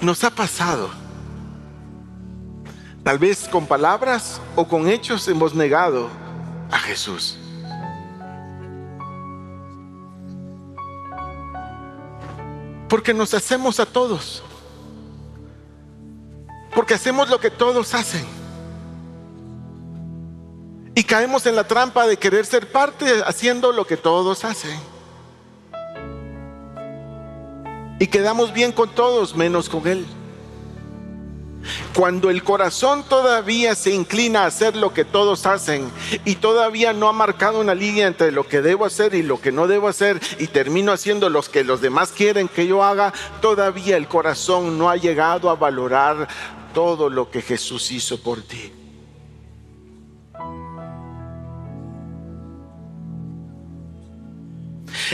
Nos 0.00 0.22
ha 0.24 0.30
pasado. 0.30 0.88
Tal 3.02 3.18
vez 3.18 3.48
con 3.48 3.66
palabras 3.66 4.40
o 4.54 4.66
con 4.66 4.88
hechos 4.88 5.26
hemos 5.28 5.54
negado 5.54 6.08
a 6.70 6.78
Jesús. 6.78 7.36
Porque 12.88 13.12
nos 13.12 13.34
hacemos 13.34 13.80
a 13.80 13.86
todos. 13.86 14.42
Porque 16.74 16.94
hacemos 16.94 17.28
lo 17.28 17.40
que 17.40 17.50
todos 17.50 17.94
hacen. 17.94 18.24
Y 20.94 21.04
caemos 21.04 21.44
en 21.46 21.56
la 21.56 21.66
trampa 21.66 22.06
de 22.06 22.16
querer 22.16 22.46
ser 22.46 22.70
parte 22.70 23.22
haciendo 23.26 23.72
lo 23.72 23.86
que 23.86 23.96
todos 23.96 24.44
hacen. 24.44 24.78
Y 27.98 28.06
quedamos 28.06 28.52
bien 28.52 28.72
con 28.72 28.90
todos 28.94 29.34
menos 29.34 29.68
con 29.68 29.86
Él. 29.86 30.06
Cuando 31.94 32.30
el 32.30 32.42
corazón 32.42 33.04
todavía 33.08 33.74
se 33.74 33.92
inclina 33.92 34.42
a 34.42 34.46
hacer 34.46 34.76
lo 34.76 34.92
que 34.92 35.04
todos 35.04 35.46
hacen 35.46 35.90
y 36.24 36.36
todavía 36.36 36.92
no 36.92 37.08
ha 37.08 37.12
marcado 37.12 37.60
una 37.60 37.74
línea 37.74 38.06
entre 38.06 38.32
lo 38.32 38.46
que 38.46 38.62
debo 38.62 38.84
hacer 38.84 39.14
y 39.14 39.22
lo 39.22 39.40
que 39.40 39.52
no 39.52 39.66
debo 39.66 39.88
hacer 39.88 40.20
y 40.38 40.48
termino 40.48 40.92
haciendo 40.92 41.28
lo 41.30 41.42
que 41.42 41.64
los 41.64 41.80
demás 41.80 42.12
quieren 42.12 42.48
que 42.48 42.66
yo 42.66 42.82
haga, 42.82 43.12
todavía 43.40 43.96
el 43.96 44.08
corazón 44.08 44.78
no 44.78 44.90
ha 44.90 44.96
llegado 44.96 45.50
a 45.50 45.56
valorar 45.56 46.28
todo 46.74 47.08
lo 47.08 47.30
que 47.30 47.42
Jesús 47.42 47.90
hizo 47.90 48.20
por 48.20 48.42
ti. 48.42 48.72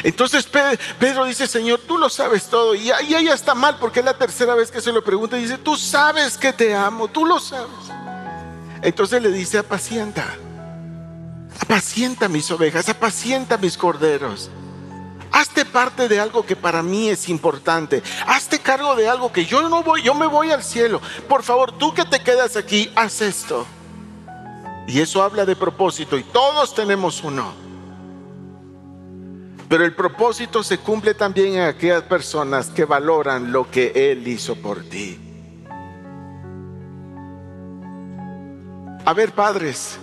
Entonces 0.03 0.47
Pedro 0.99 1.25
dice, 1.25 1.47
Señor, 1.47 1.81
tú 1.87 1.99
lo 1.99 2.09
sabes 2.09 2.47
todo. 2.47 2.75
Y 2.75 2.91
ahí 2.91 3.15
ella 3.15 3.35
está 3.35 3.55
mal 3.55 3.77
porque 3.79 4.01
es 4.01 4.07
la 4.07 4.15
tercera 4.15 4.55
vez 4.55 4.71
que 4.71 4.81
se 4.81 4.93
lo 4.93 5.03
pregunta. 5.03 5.39
Y 5.39 5.43
dice, 5.43 5.59
tú 5.59 5.77
sabes 5.77 6.37
que 6.37 6.53
te 6.53 6.75
amo, 6.75 7.09
tú 7.09 7.25
lo 7.25 7.39
sabes. 7.39 7.71
Entonces 8.83 9.23
le 9.23 9.31
dice, 9.31 9.59
apacienta. 9.59 10.27
Apacienta 11.61 12.29
mis 12.29 12.51
ovejas, 12.51 12.89
apacienta 12.89 13.59
mis 13.59 13.77
corderos. 13.77 14.51
Hazte 15.33 15.65
parte 15.65 16.09
de 16.09 16.21
algo 16.21 16.45
que 16.45 16.57
para 16.57 16.83
mí 16.83 17.09
es 17.09 17.29
importante. 17.29 18.03
Hazte 18.27 18.59
cargo 18.59 18.95
de 18.95 19.09
algo 19.09 19.33
que 19.33 19.47
yo 19.47 19.67
no 19.69 19.83
voy, 19.83 20.03
yo 20.03 20.15
me 20.15 20.27
voy 20.27 20.51
al 20.51 20.63
cielo. 20.63 21.01
Por 21.29 21.43
favor, 21.43 21.73
tú 21.79 21.95
que 21.95 22.05
te 22.05 22.23
quedas 22.23 22.57
aquí, 22.57 22.91
haz 22.95 23.23
esto. 23.23 23.67
Y 24.87 25.01
eso 25.01 25.23
habla 25.23 25.47
de 25.47 25.57
propósito 25.57 26.19
y 26.19 26.25
todos 26.25 26.75
tenemos 26.75 27.23
uno. 27.23 27.62
Pero 29.73 29.87
el 29.87 29.95
propósito 29.95 30.63
se 30.63 30.77
cumple 30.77 31.15
también 31.15 31.55
en 31.55 31.63
aquellas 31.63 32.03
personas 32.03 32.69
que 32.69 32.85
valoran 32.85 33.53
lo 33.53 33.71
que 33.71 33.91
Él 33.95 34.29
hizo 34.29 34.55
por 34.55 34.83
ti. 34.83 35.19
A 39.03 39.15
ver, 39.15 39.33
padres, 39.33 39.99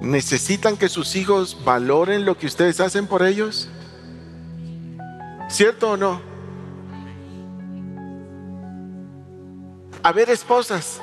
¿necesitan 0.00 0.78
que 0.78 0.88
sus 0.88 1.16
hijos 1.16 1.58
valoren 1.66 2.24
lo 2.24 2.38
que 2.38 2.46
ustedes 2.46 2.80
hacen 2.80 3.06
por 3.06 3.22
ellos? 3.22 3.68
¿Cierto 5.50 5.90
o 5.90 5.96
no? 5.98 6.22
A 10.02 10.12
ver, 10.12 10.30
esposas, 10.30 11.02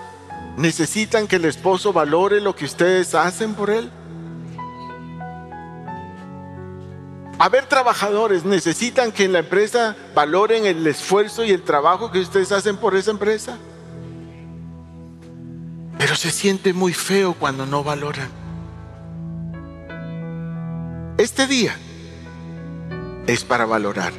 ¿necesitan 0.58 1.28
que 1.28 1.36
el 1.36 1.46
esposo 1.46 1.94
valore 1.94 2.42
lo 2.42 2.56
que 2.56 2.66
ustedes 2.66 3.14
hacen 3.14 3.54
por 3.54 3.70
él? 3.70 3.92
A 7.40 7.50
ver, 7.50 7.66
trabajadores, 7.66 8.46
necesitan 8.46 9.12
que 9.12 9.26
en 9.26 9.34
la 9.34 9.40
empresa 9.40 9.96
valoren 10.14 10.66
el 10.66 10.86
esfuerzo 10.86 11.44
y 11.44 11.52
el 11.52 11.64
trabajo 11.64 12.12
que 12.12 12.20
ustedes 12.20 12.52
hacen 12.52 12.78
por 12.78 12.96
esa 12.96 13.12
empresa. 13.12 13.58
Pero 15.98 16.16
se 16.16 16.32
siente 16.32 16.74
muy 16.74 16.94
feo 16.94 17.34
cuando 17.34 17.66
no 17.66 17.84
valoran. 17.84 18.30
Este 21.18 21.48
día 21.48 21.76
es 23.26 23.44
para 23.44 23.66
valorar. 23.66 24.14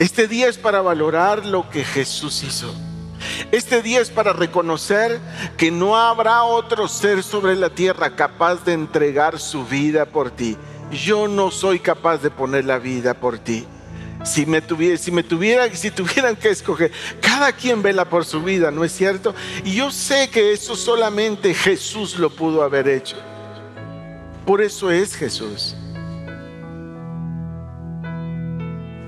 Este 0.00 0.26
día 0.26 0.48
es 0.48 0.58
para 0.58 0.80
valorar 0.80 1.44
lo 1.44 1.68
que 1.68 1.84
Jesús 1.84 2.42
hizo. 2.42 2.74
Este 3.52 3.82
día 3.82 4.00
es 4.00 4.10
para 4.10 4.32
reconocer 4.32 5.20
que 5.56 5.70
no 5.70 5.96
habrá 5.96 6.42
otro 6.42 6.88
ser 6.88 7.22
sobre 7.22 7.54
la 7.54 7.70
tierra 7.70 8.16
capaz 8.16 8.64
de 8.64 8.72
entregar 8.72 9.38
su 9.38 9.64
vida 9.64 10.06
por 10.06 10.30
ti 10.30 10.56
yo 10.90 11.28
no 11.28 11.50
soy 11.50 11.78
capaz 11.78 12.18
de 12.18 12.30
poner 12.30 12.64
la 12.64 12.78
vida 12.78 13.14
por 13.14 13.38
ti. 13.38 13.66
Si 14.24 14.44
me, 14.44 14.60
tuviera, 14.60 14.98
si 14.98 15.10
si 15.76 15.90
tuvieran 15.90 16.36
que 16.36 16.50
escoger, 16.50 16.92
cada 17.22 17.52
quien 17.52 17.82
vela 17.82 18.04
por 18.04 18.26
su 18.26 18.42
vida, 18.42 18.70
¿no 18.70 18.84
es 18.84 18.92
cierto? 18.92 19.34
Y 19.64 19.74
yo 19.74 19.90
sé 19.90 20.28
que 20.28 20.52
eso 20.52 20.76
solamente 20.76 21.54
Jesús 21.54 22.18
lo 22.18 22.28
pudo 22.28 22.62
haber 22.62 22.86
hecho. 22.88 23.16
Por 24.44 24.60
eso 24.60 24.90
es 24.90 25.14
Jesús. 25.14 25.74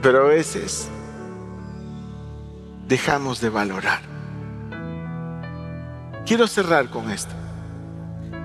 Pero 0.01 0.24
a 0.24 0.28
veces 0.28 0.89
dejamos 2.89 3.41
de 3.41 3.51
valorar. 3.51 4.01
Quiero 6.24 6.47
cerrar 6.47 6.89
con 6.89 7.11
esto. 7.11 7.35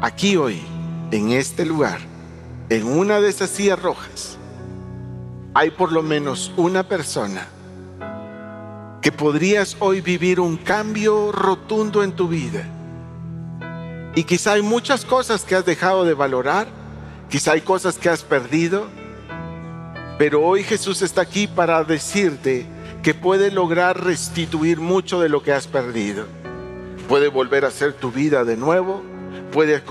Aquí 0.02 0.36
hoy, 0.36 0.62
en 1.12 1.32
este 1.32 1.66
lugar, 1.66 2.00
en 2.70 2.86
una 2.86 3.22
de 3.22 3.30
esas 3.30 3.50
sillas 3.50 3.82
rojas, 3.82 4.38
hay 5.54 5.72
por 5.72 5.92
lo 5.92 6.04
menos 6.04 6.52
una 6.58 6.84
persona 6.84 7.48
que 9.02 9.12
podrías 9.12 9.78
hoy 9.80 10.02
vivir 10.02 10.40
un 10.40 10.58
cambio 10.58 11.32
rotundo 11.32 12.04
en 12.04 12.12
tu 12.12 12.28
vida. 12.28 12.66
Y 14.16 14.24
quizá 14.24 14.54
hay 14.54 14.62
muchas 14.62 15.06
cosas 15.06 15.46
que 15.46 15.56
has 15.56 15.66
dejado 15.66 16.04
de 16.04 16.14
valorar, 16.14 16.68
quizá 17.30 17.54
hay 17.54 17.62
cosas 17.62 17.98
que 17.98 18.10
has 18.10 18.24
perdido, 18.24 18.88
pero 20.18 20.44
hoy 20.44 20.64
Jesús 20.64 21.02
está 21.02 21.22
aquí 21.22 21.48
para 21.48 21.84
decirte 21.84 22.66
que 23.02 23.14
puede 23.14 23.52
lograr 23.52 24.04
restituir 24.04 24.80
mucho 24.80 25.22
de 25.22 25.30
lo 25.30 25.42
que 25.42 25.54
has 25.54 25.68
perdido. 25.68 26.26
Puede 27.08 27.30
volver 27.30 27.64
a 27.64 27.70
hacer 27.70 27.94
tu 27.94 28.12
vida 28.12 28.44
de 28.44 28.58
nuevo 28.58 29.04
puede 29.58 29.82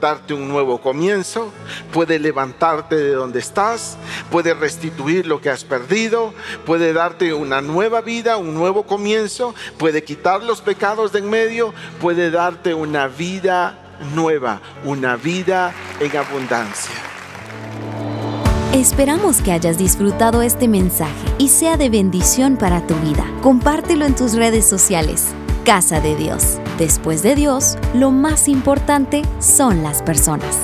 darte 0.00 0.34
un 0.34 0.48
nuevo 0.48 0.80
comienzo, 0.80 1.52
puede 1.92 2.20
levantarte 2.20 2.94
de 2.94 3.10
donde 3.10 3.40
estás, 3.40 3.98
puede 4.30 4.54
restituir 4.54 5.26
lo 5.26 5.40
que 5.40 5.50
has 5.50 5.64
perdido, 5.64 6.32
puede 6.64 6.92
darte 6.92 7.34
una 7.34 7.60
nueva 7.60 8.02
vida, 8.02 8.36
un 8.36 8.54
nuevo 8.54 8.84
comienzo, 8.84 9.52
puede 9.78 10.04
quitar 10.04 10.44
los 10.44 10.60
pecados 10.60 11.10
de 11.10 11.18
en 11.18 11.28
medio, 11.28 11.74
puede 12.00 12.30
darte 12.30 12.72
una 12.72 13.08
vida 13.08 13.96
nueva, 14.14 14.60
una 14.84 15.16
vida 15.16 15.74
en 15.98 16.16
abundancia. 16.16 16.94
Esperamos 18.74 19.42
que 19.42 19.50
hayas 19.50 19.76
disfrutado 19.76 20.40
este 20.40 20.68
mensaje 20.68 21.34
y 21.38 21.48
sea 21.48 21.76
de 21.76 21.90
bendición 21.90 22.56
para 22.56 22.86
tu 22.86 22.94
vida. 23.00 23.26
Compártelo 23.42 24.04
en 24.04 24.14
tus 24.14 24.34
redes 24.34 24.68
sociales 24.68 25.34
casa 25.66 26.00
de 26.00 26.14
Dios. 26.14 26.60
Después 26.78 27.24
de 27.24 27.34
Dios, 27.34 27.76
lo 27.92 28.12
más 28.12 28.46
importante 28.46 29.22
son 29.40 29.82
las 29.82 30.00
personas. 30.00 30.60